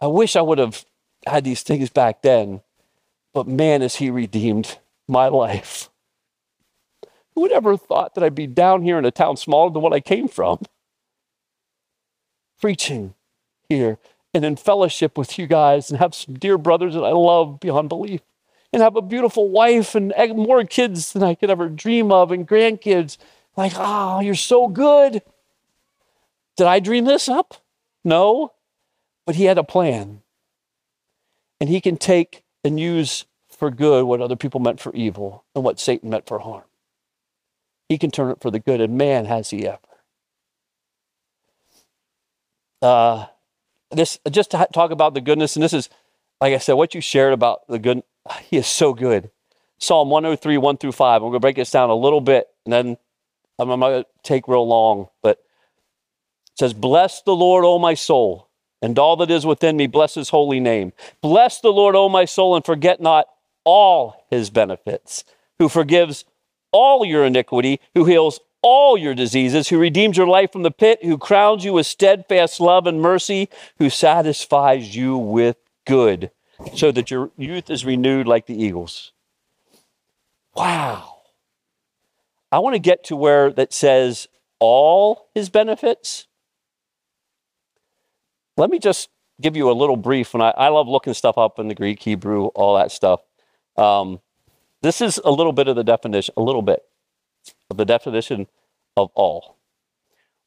[0.00, 0.84] I wish I would have
[1.26, 2.62] had these things back then,
[3.32, 5.88] but man, has He redeemed my life.
[7.34, 9.92] Who would ever thought that I'd be down here in a town smaller than what
[9.92, 10.60] I came from?
[12.60, 13.14] Preaching
[13.68, 13.98] here
[14.32, 17.88] and in fellowship with you guys and have some dear brothers that I love beyond
[17.88, 18.20] belief
[18.72, 22.46] and have a beautiful wife and more kids than I could ever dream of and
[22.46, 23.16] grandkids.
[23.56, 25.22] Like, oh, you're so good.
[26.56, 27.54] Did I dream this up?
[28.04, 28.52] No.
[29.26, 30.22] But he had a plan.
[31.60, 35.62] And he can take and use for good what other people meant for evil and
[35.62, 36.64] what Satan meant for harm.
[37.88, 39.78] He can turn it for the good, and man, has he ever
[42.82, 43.26] uh,
[43.90, 45.88] this just to talk about the goodness, and this is,
[46.40, 48.02] like I said, what you shared about the good.
[48.42, 49.30] He is so good.
[49.78, 51.16] Psalm 103, 1 through 5.
[51.16, 52.96] I'm going to break this down a little bit, and then
[53.58, 58.48] I'm going to take real long, but it says, Bless the Lord, O my soul,
[58.80, 60.92] and all that is within me, bless his holy name.
[61.20, 63.26] Bless the Lord, O my soul, and forget not
[63.64, 65.24] all his benefits,
[65.58, 66.24] who forgives
[66.72, 71.04] all your iniquity, who heals all your diseases, who redeems your life from the pit,
[71.04, 76.30] who crowns you with steadfast love and mercy, who satisfies you with good,
[76.74, 79.12] so that your youth is renewed like the eagles.
[80.56, 81.18] Wow.
[82.50, 84.28] I want to get to where that says
[84.60, 86.26] all his benefits.
[88.56, 89.10] Let me just
[89.42, 90.32] give you a little brief.
[90.32, 93.20] And I, I love looking stuff up in the Greek, Hebrew, all that stuff.
[93.76, 94.20] Um,
[94.80, 96.82] this is a little bit of the definition, a little bit
[97.70, 98.46] of the definition
[98.96, 99.56] of all.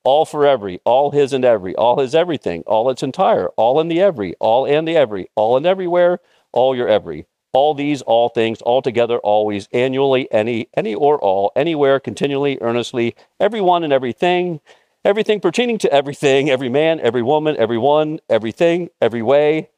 [0.03, 3.89] All for every, all his and every, all his everything, all its entire, all in
[3.89, 6.19] the every, all and the every, all and everywhere,
[6.53, 7.25] all your every.
[7.53, 13.15] All these, all things, all together, always, annually, any, any or all, anywhere, continually, earnestly,
[13.39, 14.61] everyone and everything,
[15.03, 19.69] everything pertaining to everything, every man, every woman, everyone, everything, every way.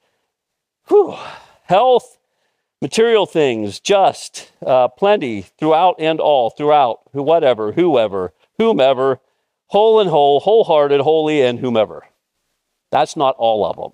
[0.90, 1.16] Whew.
[1.64, 2.19] Health,
[2.82, 9.20] material things, just, uh, plenty, throughout and all, throughout, who, whatever, whoever, whomever,
[9.68, 12.08] whole and whole, wholehearted, holy, and whomever.
[12.92, 13.92] That's not all of them.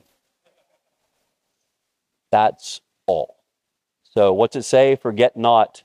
[2.32, 3.38] That's all.
[4.04, 4.96] So, what's it say?
[4.96, 5.84] Forget not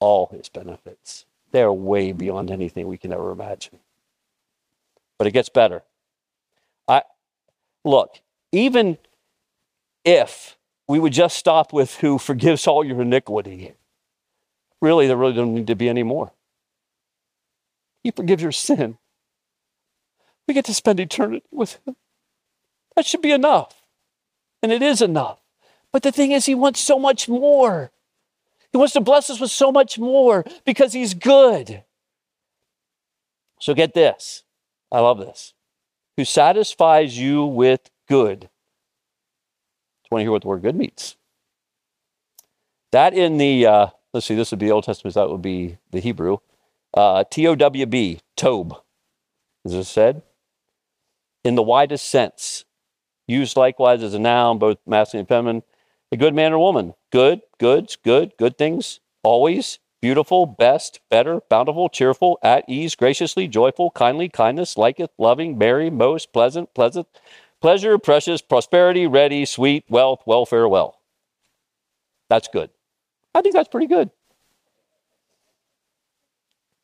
[0.00, 1.24] all his benefits.
[1.52, 3.78] They're way beyond anything we can ever imagine.
[5.18, 5.82] But it gets better.
[6.86, 7.02] I
[7.84, 8.20] look,
[8.52, 8.98] even
[10.04, 10.57] if
[10.88, 13.74] we would just stop with who forgives all your iniquity,
[14.80, 16.32] really, there really don't need to be any more.
[18.02, 18.96] He forgives your sin.
[20.46, 21.96] We get to spend eternity with Him.
[22.96, 23.82] That should be enough.
[24.62, 25.40] And it is enough.
[25.92, 27.90] But the thing is, He wants so much more.
[28.72, 31.84] He wants to bless us with so much more because He's good.
[33.60, 34.42] So get this.
[34.90, 35.52] I love this.
[36.16, 38.48] Who satisfies you with good.
[40.10, 41.16] Want to hear what the word good means?
[42.92, 46.00] That in the, uh, let's see, this would be Old Testament, that would be the
[46.00, 46.38] Hebrew.
[46.94, 48.80] Uh, T O W B, Tob,
[49.64, 50.22] as it said,
[51.44, 52.64] in the widest sense,
[53.26, 55.62] used likewise as a noun, both masculine and feminine.
[56.10, 61.90] A good man or woman, good, goods, good, good things, always, beautiful, best, better, bountiful,
[61.90, 67.06] cheerful, at ease, graciously, joyful, kindly, kindness, liketh, loving, merry, most, pleasant, pleasant,
[67.60, 71.00] pleasure, precious, prosperity, ready, sweet, wealth, welfare, well.
[72.28, 72.70] That's good.
[73.34, 74.10] I think that's pretty good.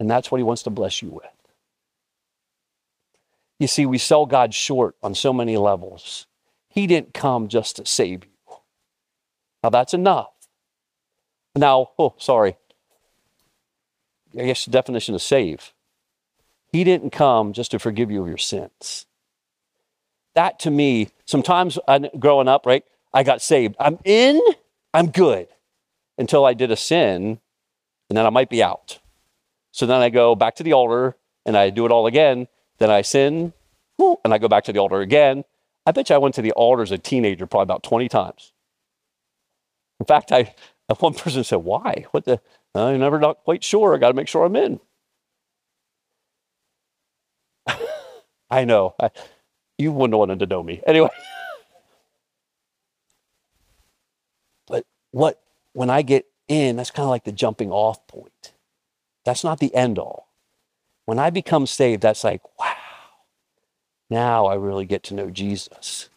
[0.00, 1.24] And that's what he wants to bless you with.
[3.58, 6.26] You see, we sell God short on so many levels.
[6.68, 8.56] He didn't come just to save you.
[9.62, 10.32] Now, that's enough.
[11.54, 12.56] Now, oh, sorry.
[14.38, 15.72] I guess the definition of save.
[16.72, 19.06] He didn't come just to forgive you of your sins.
[20.34, 23.76] That to me, sometimes I, growing up, right, I got saved.
[23.78, 24.40] I'm in,
[24.92, 25.48] I'm good
[26.18, 27.38] until I did a sin,
[28.08, 28.98] and then I might be out.
[29.72, 32.46] So then I go back to the altar and I do it all again.
[32.78, 33.52] Then I sin
[33.98, 35.44] and I go back to the altar again.
[35.84, 38.52] I bet you I went to the altar as a teenager probably about 20 times.
[39.98, 40.54] In fact, I
[41.00, 42.06] one person said, Why?
[42.12, 42.40] What the?
[42.74, 43.94] I'm never not quite sure.
[43.94, 44.80] I got to make sure I'm in.
[48.50, 48.94] I know.
[49.00, 49.10] I,
[49.78, 50.80] you wouldn't wanted to know me.
[50.86, 51.10] Anyway.
[54.66, 55.40] but what,
[55.72, 58.52] when I get in, that's kind of like the jumping off point.
[59.24, 60.28] That's not the end all.
[61.06, 62.74] When I become saved, that's like, wow,
[64.08, 66.08] now I really get to know Jesus.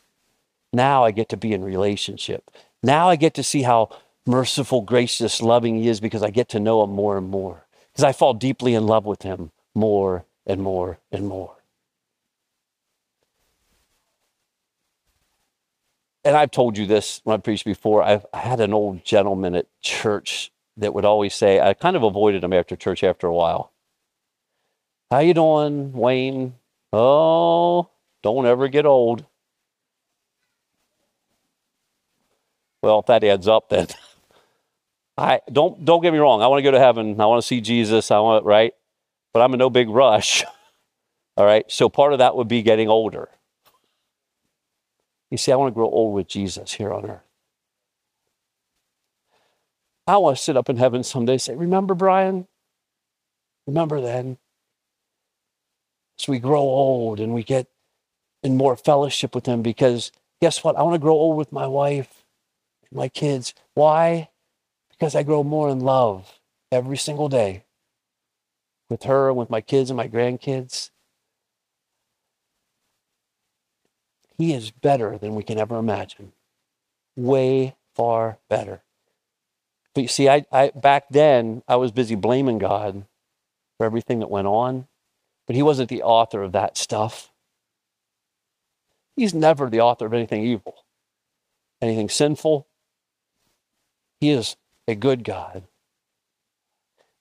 [0.71, 2.51] Now I get to be in relationship.
[2.83, 3.89] Now I get to see how
[4.25, 7.65] merciful, gracious, loving He is because I get to know Him more and more.
[7.91, 11.56] Because I fall deeply in love with Him more and more and more.
[16.27, 18.03] And I've told you this when I preached before.
[18.03, 22.03] I've, I had an old gentleman at church that would always say, I kind of
[22.03, 23.71] avoided him after church after a while.
[25.09, 26.55] How you doing, Wayne?
[26.91, 27.91] Oh,
[28.23, 29.25] don't ever get old.
[32.81, 33.87] Well, if that adds up, then
[35.17, 36.41] I don't don't get me wrong.
[36.41, 37.21] I want to go to heaven.
[37.21, 38.11] I want to see Jesus.
[38.11, 38.73] I want right,
[39.33, 40.43] but I'm in no big rush.
[41.37, 41.63] All right.
[41.71, 43.29] So part of that would be getting older.
[45.29, 47.21] You see, I want to grow old with Jesus here on earth.
[50.07, 52.47] I want to sit up in heaven someday and say, Remember, Brian?
[53.65, 54.37] Remember then?
[56.19, 57.67] As we grow old and we get
[58.41, 60.77] in more fellowship with Him, because guess what?
[60.77, 62.23] I want to grow old with my wife
[62.89, 63.53] and my kids.
[63.73, 64.29] Why?
[64.89, 66.39] Because I grow more in love
[66.71, 67.65] every single day
[68.89, 70.91] with her and with my kids and my grandkids.
[74.37, 76.33] He is better than we can ever imagine.
[77.15, 78.83] Way far better.
[79.95, 83.05] But you see, I, I back then I was busy blaming God
[83.77, 84.87] for everything that went on,
[85.47, 87.31] but He wasn't the author of that stuff.
[89.15, 90.85] He's never the author of anything evil,
[91.81, 92.67] anything sinful.
[94.19, 94.55] He is
[94.87, 95.63] a good God.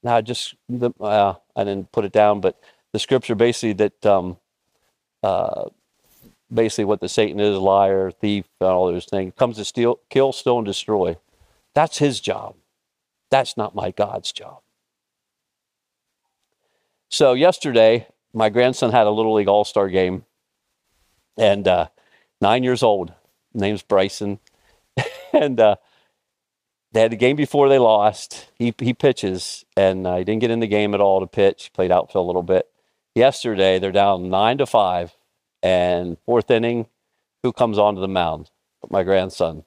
[0.03, 2.61] Now, I just the, uh, I didn't put it down, but
[2.93, 4.37] the scripture basically that um,
[5.23, 5.71] uh,
[6.53, 10.59] basically what the Satan is, liar, thief, all those things, comes to steal, kill, steal,
[10.59, 11.17] and destroy.
[11.75, 12.55] That's his job.
[13.31, 14.61] That's not my God's job.
[17.09, 20.25] So yesterday, my grandson had a little league all star game,
[21.37, 21.89] and uh,
[22.41, 23.13] nine years old.
[23.55, 24.39] Name's Bryson,
[25.33, 25.77] and uh,
[26.93, 28.51] they had the game before they lost.
[28.55, 31.71] He he pitches, and uh, he didn't get in the game at all to pitch.
[31.73, 32.69] Played outfield a little bit.
[33.15, 35.16] Yesterday, they're down nine to five,
[35.67, 36.87] and fourth inning,
[37.43, 38.51] who comes onto the mound?
[38.89, 39.65] My grandson.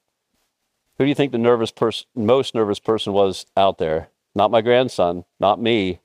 [0.96, 4.08] Who do you think the nervous person, most nervous person was out there?
[4.34, 6.00] Not my grandson, not me,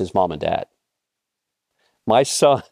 [0.00, 0.66] his mom and dad.
[2.04, 2.64] My son,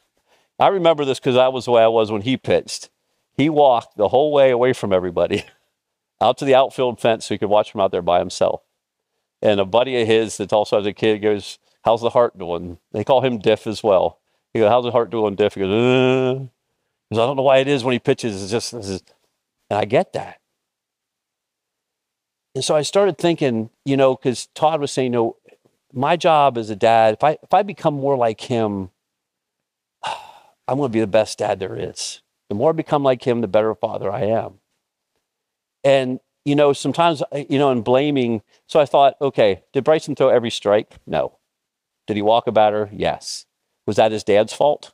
[0.58, 2.90] I remember this because that was the way I was when he pitched.
[3.38, 5.44] He walked the whole way away from everybody
[6.20, 8.60] out to the outfield fence so he could watch from out there by himself.
[9.40, 12.76] And a buddy of his that also has a kid goes, How's the heart doing?
[12.92, 14.17] They call him Diff as well.
[14.52, 15.54] He goes, How's the heart doing, Diff?
[15.54, 16.40] He goes, uh.
[17.10, 18.42] He goes I don't know why it is when he pitches.
[18.42, 18.72] It's just,
[19.70, 20.40] and I get that.
[22.54, 25.36] And so I started thinking, you know, because Todd was saying, you know,
[25.92, 28.90] my job as a dad, if I if I become more like him,
[30.04, 32.22] I'm going to be the best dad there is.
[32.48, 34.54] The more I become like him, the better father I am.
[35.84, 38.42] And you know, sometimes you know, in blaming.
[38.66, 40.96] So I thought, okay, did Bryson throw every strike?
[41.06, 41.38] No.
[42.06, 42.88] Did he walk a batter?
[42.92, 43.44] Yes.
[43.88, 44.92] Was that his dad's fault?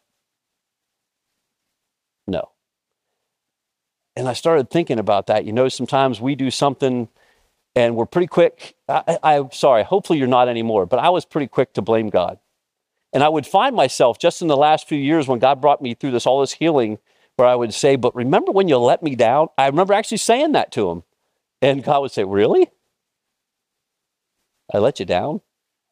[2.28, 2.52] No.
[4.14, 5.44] And I started thinking about that.
[5.44, 7.08] You know, sometimes we do something
[7.74, 8.76] and we're pretty quick.
[8.88, 12.38] I, am sorry, hopefully you're not anymore, but I was pretty quick to blame God.
[13.12, 15.94] And I would find myself just in the last few years when God brought me
[15.94, 16.98] through this, all this healing,
[17.34, 19.48] where I would say, But remember when you let me down?
[19.58, 21.02] I remember actually saying that to him.
[21.60, 22.70] And God would say, Really?
[24.72, 25.40] I let you down?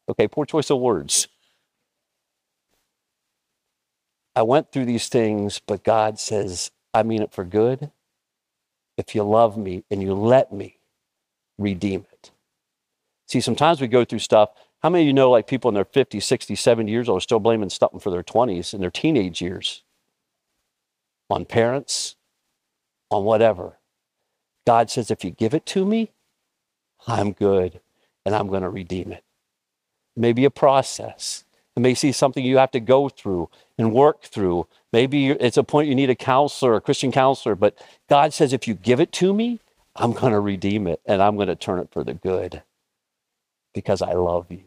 [0.07, 1.27] Okay, poor choice of words.
[4.35, 7.91] I went through these things, but God says, I mean it for good.
[8.97, 10.77] If you love me and you let me,
[11.57, 12.31] redeem it.
[13.27, 14.49] See, sometimes we go through stuff.
[14.81, 17.21] How many of you know, like people in their 50s, 60s, 70 years old are
[17.21, 19.83] still blaming something for their 20s and their teenage years?
[21.29, 22.15] On parents,
[23.09, 23.79] on whatever.
[24.67, 26.11] God says, if you give it to me,
[27.07, 27.81] I'm good
[28.25, 29.23] and I'm going to redeem it.
[30.15, 31.43] Maybe a process.
[31.75, 34.67] It may see something you have to go through and work through.
[34.91, 37.75] Maybe it's a point you need a counselor, a Christian counselor, but
[38.09, 39.59] God says, if you give it to me,
[39.95, 42.61] I'm going to redeem it and I'm going to turn it for the good
[43.73, 44.65] because I love you.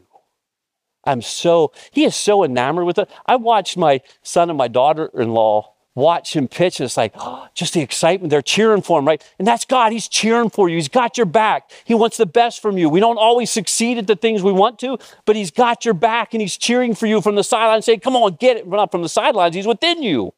[1.04, 3.09] I'm so, he is so enamored with it.
[3.26, 7.12] I watched my son and my daughter in law watch him pitch, and it's like,
[7.16, 8.30] oh, just the excitement.
[8.30, 9.20] They're cheering for him, right?
[9.40, 9.90] And that's God.
[9.90, 10.76] He's cheering for you.
[10.76, 11.70] He's got your back.
[11.84, 12.88] He wants the best from you.
[12.88, 16.34] We don't always succeed at the things we want to, but He's got your back
[16.34, 18.68] and He's cheering for you from the sidelines, saying, Come on, get it.
[18.68, 20.32] Not from the sidelines, He's within you.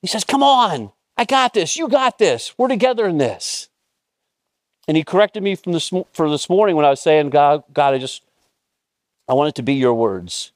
[0.00, 0.90] He says, Come on.
[1.16, 1.76] I got this.
[1.76, 2.54] You got this.
[2.56, 3.68] We're together in this.
[4.88, 7.94] And he corrected me from this, for this morning when I was saying, God, God,
[7.94, 8.22] I just,
[9.28, 10.52] I want it to be your words.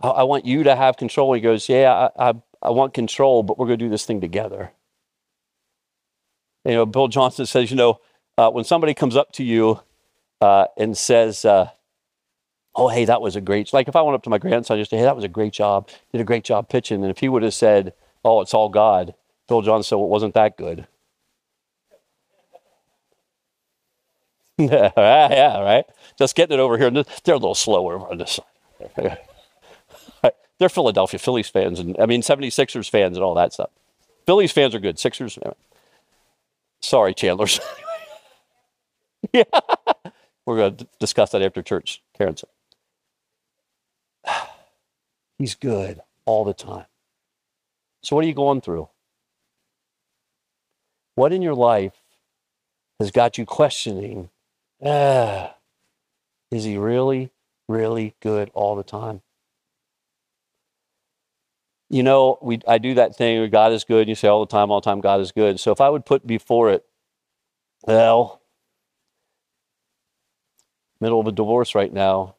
[0.00, 1.32] I, I want you to have control.
[1.32, 2.34] He goes, Yeah, I, I,
[2.66, 4.72] I want control, but we're going to do this thing together.
[6.64, 8.00] You know, Bill Johnson says, you know,
[8.36, 9.80] uh, when somebody comes up to you
[10.40, 11.70] uh, and says, uh,
[12.74, 14.90] oh, hey, that was a great, like if I went up to my grandson just
[14.90, 17.02] say, hey, that was a great job, did a great job pitching.
[17.02, 17.92] And if he would have said,
[18.24, 19.14] oh, it's all God,
[19.46, 20.88] Bill Johnson said, well, it wasn't that good.
[24.58, 25.84] yeah, yeah, right.
[26.18, 26.90] Just getting it over here.
[26.90, 28.40] They're a little slower on this
[28.96, 29.18] side.
[30.58, 33.70] They're Philadelphia Phillies fans, and I mean 76ers fans and all that stuff.
[34.26, 34.98] Phillies fans are good.
[34.98, 35.38] Sixers,
[36.80, 37.60] sorry, Chandlers.
[39.32, 39.44] yeah,
[40.44, 42.02] we're going to discuss that after church.
[42.16, 42.48] Karen said,
[45.38, 46.86] "He's good all the time."
[48.02, 48.88] So, what are you going through?
[51.16, 51.94] What in your life
[53.00, 54.30] has got you questioning,
[54.84, 55.54] ah,
[56.50, 57.30] is he really,
[57.68, 59.22] really good all the time?
[61.88, 64.08] You know, we I do that thing God is good.
[64.08, 65.60] You say all the time, all the time, God is good.
[65.60, 66.84] So if I would put before it,
[67.86, 68.42] well,
[71.00, 72.36] middle of a divorce right now,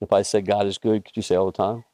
[0.00, 1.84] if I said God is good, could you say all the time?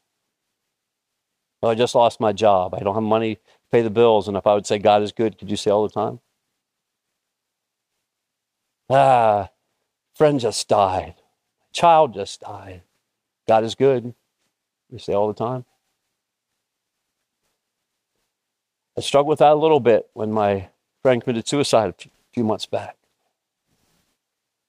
[1.62, 2.74] Well, I just lost my job.
[2.74, 3.40] I don't have money to
[3.72, 4.28] pay the bills.
[4.28, 6.20] And if I would say God is good, could you say all the time?
[8.90, 9.48] Ah,
[10.14, 11.14] friend just died.
[11.72, 12.82] Child just died.
[13.48, 14.14] God is good.
[14.90, 15.64] You say all the time.
[18.96, 20.68] I struggled with that a little bit when my
[21.02, 22.96] friend committed suicide a few months back.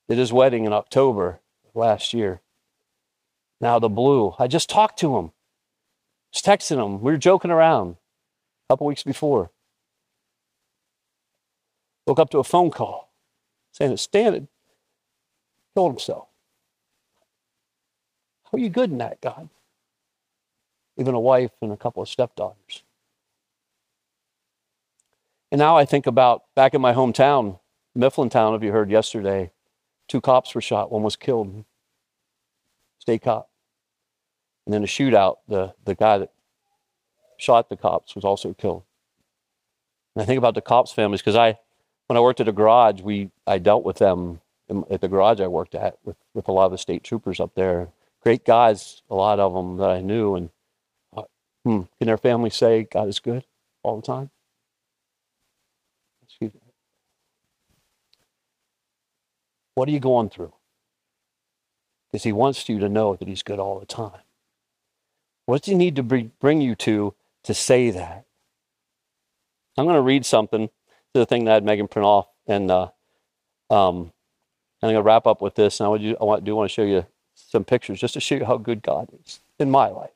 [0.09, 1.39] Did his wedding in October
[1.73, 2.41] last year.
[3.61, 4.33] Now the blue.
[4.39, 5.31] I just talked to him.
[6.31, 7.01] Just texting him.
[7.01, 7.97] We were joking around
[8.67, 9.51] a couple weeks before.
[12.07, 13.11] Woke up to a phone call
[13.71, 14.47] saying that Stan had
[15.75, 16.27] killed himself.
[18.45, 19.49] How are you good in that, God?
[20.97, 22.83] Even a wife and a couple of stepdaughters.
[25.51, 27.59] And now I think about back in my hometown,
[27.97, 29.51] Mifflintown, if you heard yesterday,
[30.07, 31.63] two cops were shot, one was killed,
[32.99, 33.49] state cop.
[34.65, 36.31] And then a shootout, the, the guy that
[37.37, 38.83] shot the cops was also killed.
[40.15, 41.57] And I think about the cops' families because I,
[42.07, 44.41] when I worked at a garage, we I dealt with them
[44.89, 47.53] at the garage I worked at with, with a lot of the state troopers up
[47.55, 47.89] there.
[48.21, 50.35] Great guys, a lot of them that I knew.
[50.35, 50.49] And
[51.15, 51.23] uh,
[51.63, 53.45] hmm, can their families say God is good
[53.83, 54.31] all the time?
[56.23, 56.59] Excuse me.
[59.75, 60.53] What are you going through?
[62.11, 64.21] Because he wants you to know that he's good all the time.
[65.45, 67.13] What does he need to bring you to
[67.43, 68.25] to say that?
[69.77, 72.71] I'm going to read something to the thing that I had Megan print off, and
[72.71, 72.89] uh,
[73.69, 74.11] um,
[74.81, 75.79] I'm going to wrap up with this.
[75.79, 77.05] And I, would, I want, do want to show you
[77.35, 80.11] some pictures just to show you how good God is in my life.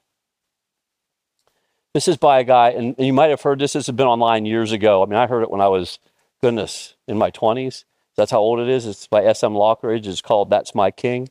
[1.94, 3.74] This is by a guy, and you might have heard this.
[3.74, 5.04] This has been online years ago.
[5.04, 6.00] I mean, I heard it when I was,
[6.42, 7.84] goodness, in my 20s.
[8.20, 8.86] That's how old it is.
[8.86, 9.54] It's by S.M.
[9.54, 10.06] Lockridge.
[10.06, 11.30] It's called That's My King.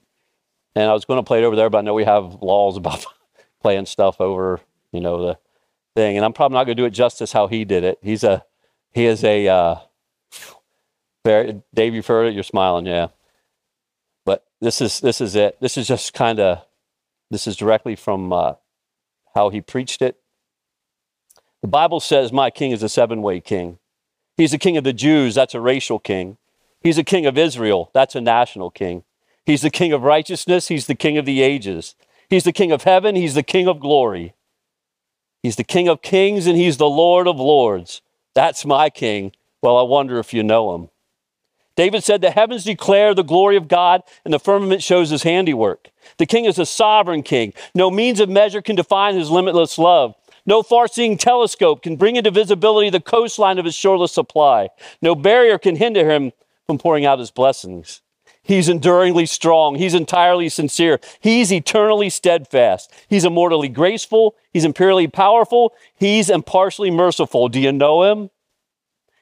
[0.75, 2.79] And I was going to play it over there, but I know we have laws
[2.79, 3.05] about
[3.63, 4.61] playing stuff over,
[4.91, 5.39] you know, the
[5.95, 6.17] thing.
[6.17, 7.99] And I'm probably not going to do it justice how he did it.
[8.01, 8.43] He's a,
[8.93, 9.77] he is a, uh,
[11.27, 12.35] very, Dave, you've heard it.
[12.35, 13.09] You're smiling, yeah.
[14.25, 15.59] But this is this is it.
[15.61, 16.65] This is just kind of,
[17.31, 18.55] this is directly from uh,
[19.35, 20.17] how he preached it.
[21.61, 23.79] The Bible says, "My king is a seven-way king.
[24.39, 25.35] He's the king of the Jews.
[25.35, 26.39] That's a racial king.
[26.81, 27.91] He's a king of Israel.
[27.93, 29.05] That's a national king.
[29.45, 30.69] He's the king of righteousness.
[30.69, 31.95] He's the king of the ages.
[32.29, 33.17] He's the king of heaven.
[33.17, 34.35] He's the king of glory.
[35.43, 38.03] He's the king of kings and he's the lord of lords.
[38.35, 39.33] That's my king.
[39.63, 40.91] Well, I wonder if you know him.
[41.77, 45.91] David said, The heavens declare the glory of God, and the firmament shows his handiwork.
[46.19, 47.55] The king is a sovereign king.
[47.75, 50.15] No means of measure can define his limitless love.
[50.45, 54.71] No far seeing telescope can bring into visibility the coastline of his shoreless supply.
[55.01, 56.33] No barrier can hinder him
[56.69, 58.03] from pouring out his blessings.
[58.43, 59.77] He's enduringly strong.
[59.77, 61.01] He's entirely sincere.
[61.19, 62.93] He's eternally steadfast.
[63.09, 64.37] He's immortally graceful.
[64.53, 65.73] He's imperially powerful.
[65.97, 67.49] He's impartially merciful.
[67.49, 68.29] Do you know him?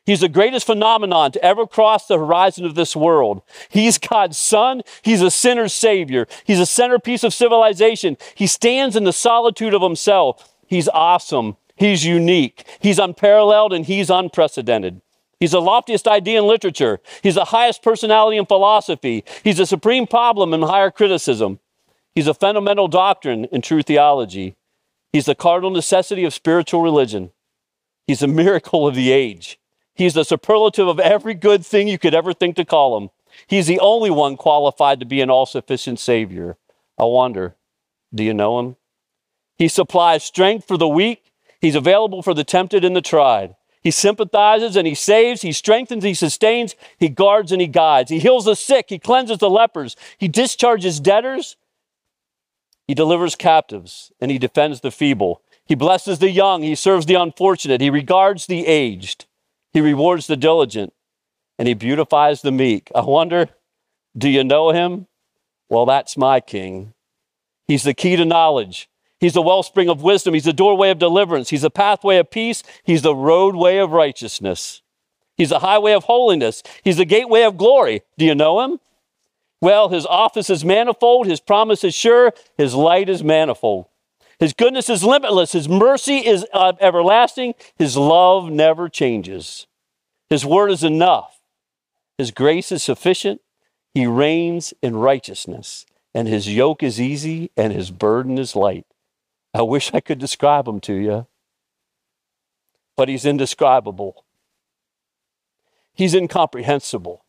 [0.04, 3.42] He's the greatest phenomenon to ever cross the horizon of this world.
[3.68, 4.82] He's God's son.
[5.02, 6.26] He's a sinner's savior.
[6.44, 8.16] He's a centerpiece of civilization.
[8.34, 10.52] He stands in the solitude of himself.
[10.66, 11.56] He's awesome.
[11.76, 12.64] He's unique.
[12.80, 15.00] He's unparalleled and he's unprecedented.
[15.38, 17.00] He's the loftiest idea in literature.
[17.22, 19.24] He's the highest personality in philosophy.
[19.44, 21.60] He's a supreme problem in higher criticism.
[22.14, 24.56] He's a fundamental doctrine in true theology.
[25.12, 27.32] He's the cardinal necessity of spiritual religion.
[28.06, 29.58] He's a miracle of the age.
[29.94, 33.10] He's the superlative of every good thing you could ever think to call him.
[33.46, 36.56] He's the only one qualified to be an all sufficient Savior.
[36.98, 37.56] I wonder,
[38.14, 38.76] do you know him?
[39.58, 41.32] He supplies strength for the weak.
[41.60, 43.56] He's available for the tempted and the tried.
[43.86, 48.10] He sympathizes and he saves, he strengthens, he sustains, he guards and he guides.
[48.10, 51.56] He heals the sick, he cleanses the lepers, he discharges debtors,
[52.88, 55.40] he delivers captives, and he defends the feeble.
[55.64, 59.26] He blesses the young, he serves the unfortunate, he regards the aged,
[59.72, 60.92] he rewards the diligent,
[61.56, 62.90] and he beautifies the meek.
[62.92, 63.50] I wonder,
[64.18, 65.06] do you know him?
[65.68, 66.92] Well, that's my king.
[67.68, 68.88] He's the key to knowledge.
[69.18, 70.34] He's the wellspring of wisdom.
[70.34, 71.50] He's the doorway of deliverance.
[71.50, 72.62] He's the pathway of peace.
[72.84, 74.82] He's the roadway of righteousness.
[75.36, 76.62] He's the highway of holiness.
[76.82, 78.02] He's the gateway of glory.
[78.18, 78.78] Do you know him?
[79.60, 81.26] Well, his office is manifold.
[81.26, 82.32] His promise is sure.
[82.58, 83.86] His light is manifold.
[84.38, 85.52] His goodness is limitless.
[85.52, 87.54] His mercy is uh, everlasting.
[87.76, 89.66] His love never changes.
[90.28, 91.40] His word is enough.
[92.18, 93.40] His grace is sufficient.
[93.94, 98.84] He reigns in righteousness, and his yoke is easy and his burden is light.
[99.56, 101.26] I wish I could describe him to you,
[102.94, 104.26] but he's indescribable.
[105.94, 107.24] He's incomprehensible.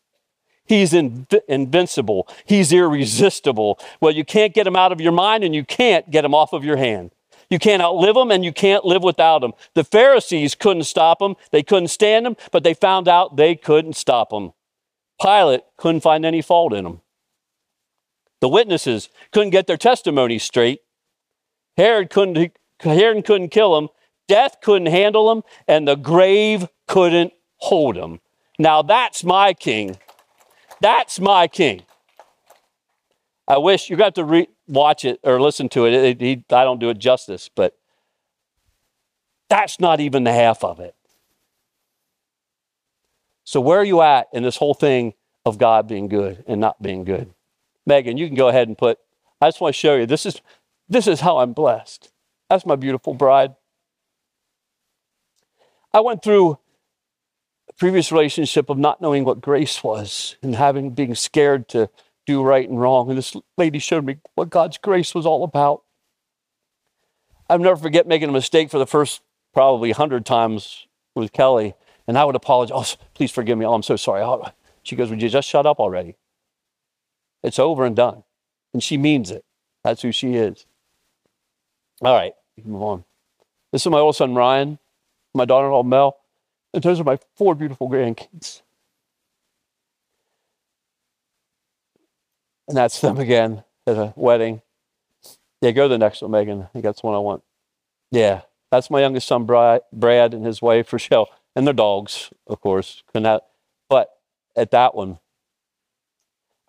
[0.66, 2.28] He's invincible.
[2.46, 3.80] He's irresistible.
[4.02, 6.52] Well, you can't get him out of your mind and you can't get him off
[6.52, 7.12] of your hand.
[7.50, 9.54] You can't outlive him and you can't live without him.
[9.74, 11.36] The Pharisees couldn't stop him.
[11.52, 14.52] They couldn't stand him, but they found out they couldn't stop him.
[15.22, 17.00] Pilate couldn't find any fault in him.
[18.42, 20.82] The witnesses couldn't get their testimony straight.
[21.78, 23.90] Herod couldn't, Herod couldn't kill him,
[24.28, 28.20] Death couldn't handle him, and the grave couldn't hold him.
[28.60, 29.98] Now that's my king.
[30.82, 31.84] That's my king.
[33.48, 35.94] I wish you got to re- watch it or listen to it.
[35.94, 37.78] it, it I don't do it justice, but
[39.50, 40.96] that's not even the half of it.
[43.46, 45.14] So, where are you at in this whole thing
[45.46, 47.34] of God being good and not being good?
[47.86, 49.00] Megan, you can go ahead and put,
[49.40, 50.42] I just want to show you this is,
[50.90, 52.12] this is how I'm blessed.
[52.50, 53.56] That's my beautiful bride.
[55.94, 56.60] I went through
[57.70, 61.90] a previous relationship of not knowing what grace was and having being scared to
[62.26, 63.10] do right and wrong.
[63.10, 65.84] And this lady showed me what God's grace was all about.
[67.50, 69.22] I'll never forget making a mistake for the first
[69.54, 71.74] probably 100 times with Kelly.
[72.08, 72.96] And I would apologize.
[72.98, 73.66] Oh, please forgive me.
[73.66, 74.22] Oh, I'm so sorry.
[74.22, 74.52] Oh.
[74.88, 76.16] She goes, Would you just shut up already?
[77.44, 78.24] It's over and done.
[78.74, 79.44] And she means it.
[79.84, 80.66] That's who she is.
[82.02, 82.34] All right,
[82.64, 83.04] move on.
[83.72, 84.80] This is my oldest son, Ryan,
[85.34, 86.18] my daughter in law, Mel.
[86.74, 88.62] And those are my four beautiful grandkids.
[92.68, 94.62] And that's them again at a wedding.
[95.62, 96.62] Yeah, go to the next one, Megan.
[96.62, 97.42] I think that's the one I want.
[98.12, 98.42] Yeah,
[98.72, 99.82] that's my youngest son, Brad,
[100.34, 103.04] and his wife, Rochelle, and their dogs, of course.
[103.14, 104.12] But
[104.56, 105.20] at that one,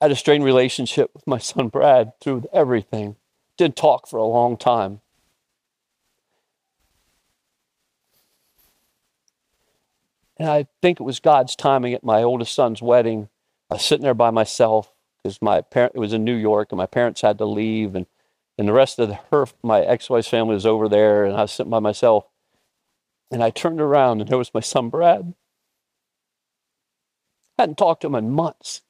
[0.01, 3.17] I had a strained relationship with my son, Brad, through everything.
[3.57, 5.01] Didn't talk for a long time.
[10.39, 13.29] And I think it was God's timing at my oldest son's wedding.
[13.71, 16.77] I was sitting there by myself because my parent it was in New York and
[16.77, 18.07] my parents had to leave and
[18.57, 21.53] and the rest of the, her my ex-wife's family was over there and I was
[21.53, 22.27] sitting by myself
[23.31, 25.35] and I turned around and there was my son Brad.
[27.59, 28.83] I hadn't talked to him in months.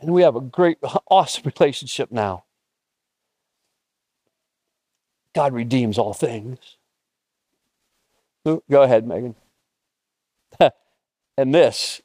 [0.00, 0.78] And we have a great,
[1.10, 2.44] awesome relationship now.
[5.34, 6.77] God redeems all things.
[8.70, 9.34] Go ahead, Megan.
[11.36, 12.00] and this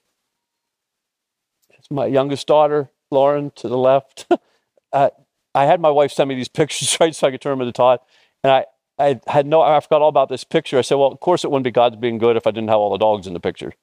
[1.80, 4.28] is my youngest daughter, Lauren, to the left.
[4.94, 5.10] uh,
[5.56, 7.72] I had my wife send me these pictures right so I could turn them to
[7.72, 8.00] Todd.
[8.44, 8.66] And I,
[9.00, 10.78] I had no, I forgot all about this picture.
[10.78, 12.78] I said, well, of course it wouldn't be God's being good if I didn't have
[12.80, 13.74] all the dogs in the picture.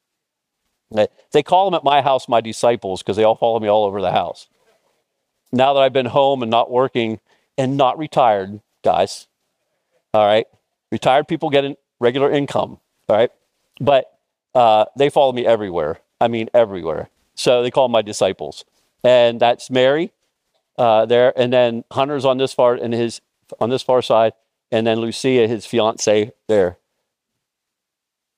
[0.93, 3.85] They, they call them at my house my disciples because they all follow me all
[3.85, 4.49] over the house.
[5.53, 7.21] Now that I've been home and not working
[7.57, 9.29] and not retired, guys,
[10.13, 10.47] all right,
[10.91, 12.79] retired people get a regular income,
[13.09, 13.31] all right,
[13.81, 14.19] but
[14.55, 16.01] uh, they follow me everywhere.
[16.21, 17.09] I mean, everywhere.
[17.35, 18.65] So they call my disciples.
[19.03, 20.13] And that's Mary
[20.77, 23.21] uh, there, and then Hunter's on this far and his
[23.61, 24.33] on this far side,
[24.71, 26.79] and then Lucia, his fiance, there.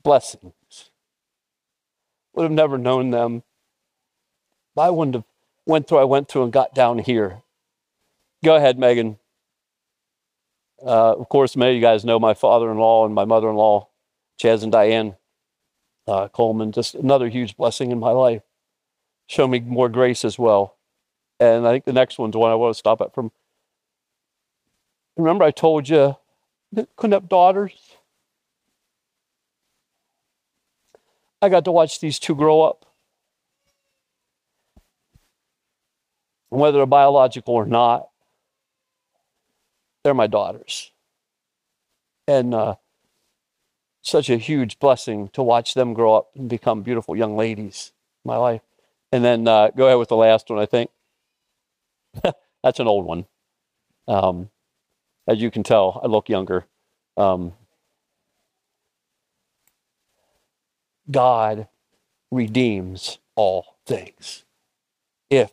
[0.02, 0.90] Blessings.
[2.34, 3.42] would have never known them.
[4.76, 5.24] I wouldn't have
[5.66, 7.42] went through I went through and got down here.
[8.44, 9.18] Go ahead, Megan.
[10.84, 13.88] Uh, of course, many of you guys know my father-in-law and my mother-in-law,
[14.40, 15.14] Chaz and Diane
[16.08, 16.72] uh, Coleman.
[16.72, 18.42] Just another huge blessing in my life.
[19.28, 20.76] Show me more grace as well.
[21.38, 23.30] And I think the next one's one I want to stop at from.
[25.16, 26.16] Remember, I told you
[26.96, 27.96] couldn't have daughters.
[31.40, 32.86] I got to watch these two grow up.
[36.50, 38.08] Whether they're biological or not,
[40.04, 40.90] they're my daughters.
[42.26, 42.76] And uh,
[44.02, 47.92] such a huge blessing to watch them grow up and become beautiful young ladies
[48.24, 48.62] in my life.
[49.12, 50.90] And then uh, go ahead with the last one, I think.
[52.62, 53.26] That's an old one.
[54.08, 54.50] Um,
[55.26, 56.66] as you can tell, I look younger.
[57.16, 57.52] Um,
[61.10, 61.68] God
[62.30, 64.44] redeems all things
[65.30, 65.52] if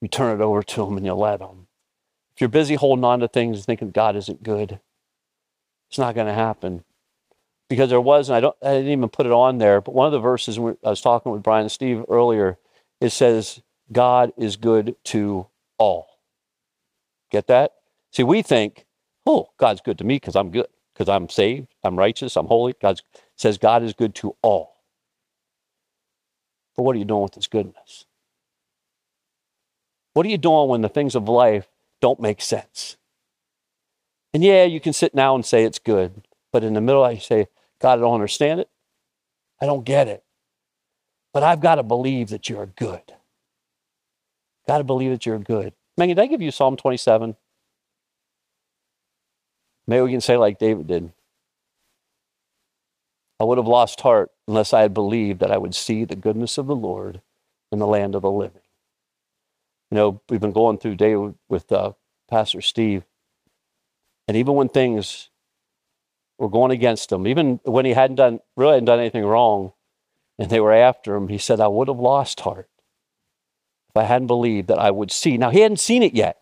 [0.00, 1.63] you turn it over to Him and you let Him.
[2.34, 4.80] If you're busy holding on to things and thinking God isn't good,
[5.88, 6.84] it's not going to happen.
[7.68, 10.06] Because there was, and I, don't, I didn't even put it on there, but one
[10.06, 12.58] of the verses I was talking with Brian and Steve earlier,
[13.00, 13.62] it says,
[13.92, 15.46] God is good to
[15.78, 16.08] all.
[17.30, 17.72] Get that?
[18.12, 18.84] See, we think,
[19.26, 22.74] oh, God's good to me because I'm good, because I'm saved, I'm righteous, I'm holy.
[22.80, 23.00] God
[23.36, 24.74] says God is good to all.
[26.76, 28.06] But what are you doing with His goodness?
[30.12, 31.66] What are you doing when the things of life
[32.04, 32.98] don't make sense?
[34.34, 37.16] And yeah, you can sit now and say it's good, but in the middle, I
[37.16, 37.46] say,
[37.80, 38.68] God, I don't understand it.
[39.58, 40.22] I don't get it.
[41.32, 43.00] But I've got to believe that you're good.
[44.68, 45.72] Got to believe that you're good.
[45.96, 47.36] Megan, did I give you Psalm 27?
[49.86, 51.10] Maybe we can say, like David did
[53.40, 56.58] I would have lost heart unless I had believed that I would see the goodness
[56.58, 57.22] of the Lord
[57.72, 58.60] in the land of the living.
[59.94, 61.14] You know, we've been going through day
[61.48, 61.92] with uh,
[62.28, 63.04] Pastor Steve,
[64.26, 65.30] and even when things
[66.36, 69.72] were going against him, even when he hadn't done really hadn't done anything wrong,
[70.36, 72.68] and they were after him, he said, "I would have lost heart
[73.88, 76.40] if I hadn't believed that I would see." Now he hadn't seen it yet.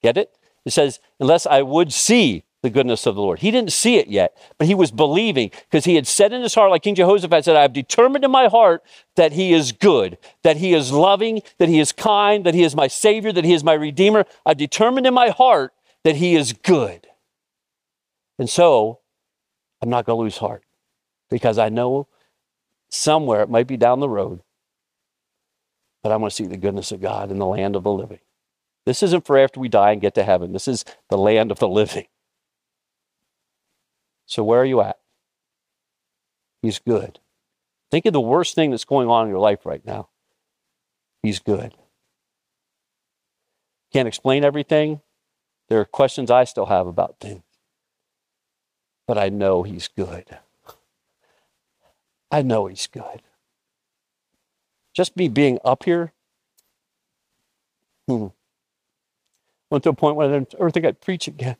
[0.00, 0.38] Get it?
[0.64, 3.38] It says, "Unless I would see the goodness of the Lord.
[3.38, 6.54] He didn't see it yet, but he was believing because he had said in his
[6.54, 8.82] heart, like King Jehoshaphat said, I have determined in my heart
[9.16, 12.76] that he is good, that he is loving, that he is kind, that he is
[12.76, 14.26] my Savior, that he is my Redeemer.
[14.44, 15.72] I've determined in my heart
[16.04, 17.06] that he is good.
[18.38, 19.00] And so
[19.80, 20.64] I'm not going to lose heart
[21.30, 22.08] because I know
[22.90, 24.42] somewhere, it might be down the road,
[26.02, 28.20] but I'm going to see the goodness of God in the land of the living.
[28.86, 30.52] This isn't for after we die and get to heaven.
[30.52, 32.06] This is the land of the living.
[34.30, 34.96] So, where are you at?
[36.62, 37.18] He's good.
[37.90, 40.08] Think of the worst thing that's going on in your life right now.
[41.20, 41.74] He's good.
[43.92, 45.00] Can't explain everything.
[45.68, 47.42] There are questions I still have about things.
[49.08, 50.38] But I know He's good.
[52.30, 53.22] I know He's good.
[54.94, 56.12] Just me being up here,
[58.06, 58.28] hmm,
[59.70, 61.56] went to a point where I didn't ever think I'd preach again.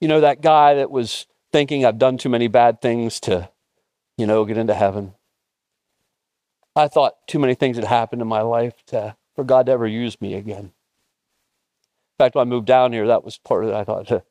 [0.00, 3.50] You know, that guy that was thinking I've done too many bad things to,
[4.16, 5.14] you know, get into heaven.
[6.76, 9.86] I thought too many things had happened in my life to, for God to ever
[9.86, 10.66] use me again.
[10.66, 13.74] In fact, when I moved down here, that was part of it.
[13.74, 14.24] I thought,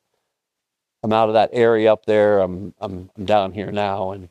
[1.02, 2.40] I'm out of that area up there.
[2.40, 4.12] I'm, I'm, I'm down here now.
[4.12, 4.30] And,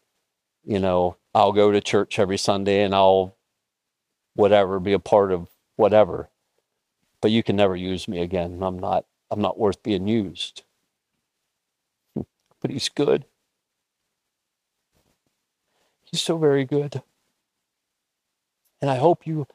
[0.63, 3.35] you know, I'll go to church every Sunday and I'll,
[4.35, 6.29] whatever, be a part of whatever.
[7.21, 8.63] But you can never use me again.
[8.63, 10.63] I'm not, I'm not worth being used
[12.67, 13.23] but he's good.
[16.03, 17.01] He's so very good.
[18.81, 19.47] And I hope you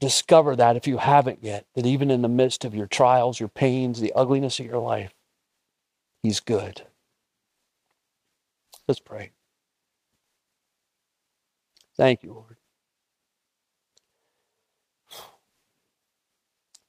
[0.00, 3.48] discover that if you haven't yet, that even in the midst of your trials, your
[3.48, 5.14] pains, the ugliness of your life,
[6.22, 6.82] he's good.
[8.86, 9.30] Let's pray.
[11.96, 12.56] Thank you, Lord.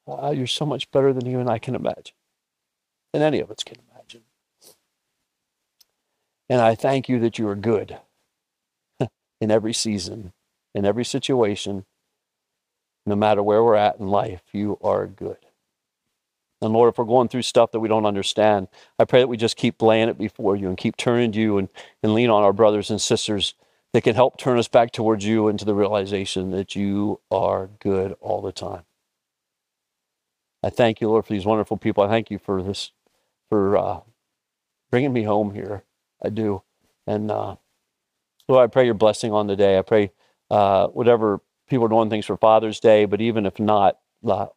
[0.05, 2.15] Uh, you're so much better than you and I can imagine,
[3.13, 3.86] than any of us can.
[6.49, 7.97] And I thank you that you are good
[9.41, 10.33] in every season,
[10.73, 11.85] in every situation,
[13.05, 15.37] no matter where we're at in life, you are good.
[16.61, 18.67] And Lord, if we're going through stuff that we don't understand,
[18.97, 21.57] I pray that we just keep laying it before you and keep turning to you
[21.57, 21.69] and,
[22.01, 23.53] and lean on our brothers and sisters
[23.93, 28.15] that can help turn us back towards you into the realization that you are good
[28.21, 28.83] all the time.
[30.63, 32.03] I thank you, Lord, for these wonderful people.
[32.03, 32.91] I thank you for this,
[33.49, 33.99] for uh,
[34.89, 35.83] bringing me home here.
[36.23, 36.63] I do.
[37.05, 37.55] And uh,
[38.47, 39.77] Lord, I pray your blessing on the day.
[39.77, 40.11] I pray
[40.49, 44.47] uh, whatever people are doing things for Father's Day, but even if not, uh,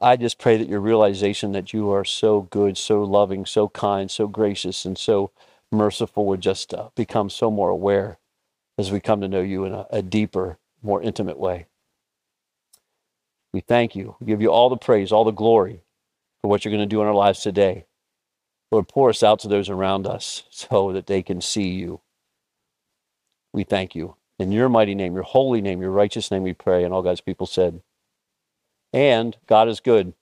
[0.00, 4.10] I just pray that your realization that you are so good, so loving, so kind,
[4.10, 5.30] so gracious, and so
[5.70, 8.18] merciful would just uh, become so more aware
[8.78, 11.66] as we come to know you in a, a deeper, more intimate way.
[13.52, 14.16] We thank you.
[14.18, 15.82] We give you all the praise, all the glory
[16.40, 17.86] for what you're going to do in our lives today.
[18.72, 22.00] Lord, pour us out to those around us so that they can see you.
[23.52, 24.16] We thank you.
[24.38, 26.82] In your mighty name, your holy name, your righteous name, we pray.
[26.82, 27.82] And all God's people said,
[28.92, 30.14] and God is good.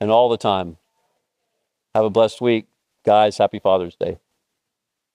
[0.00, 0.78] And all the time.
[1.94, 2.66] Have a blessed week.
[3.04, 4.18] Guys, happy Father's Day.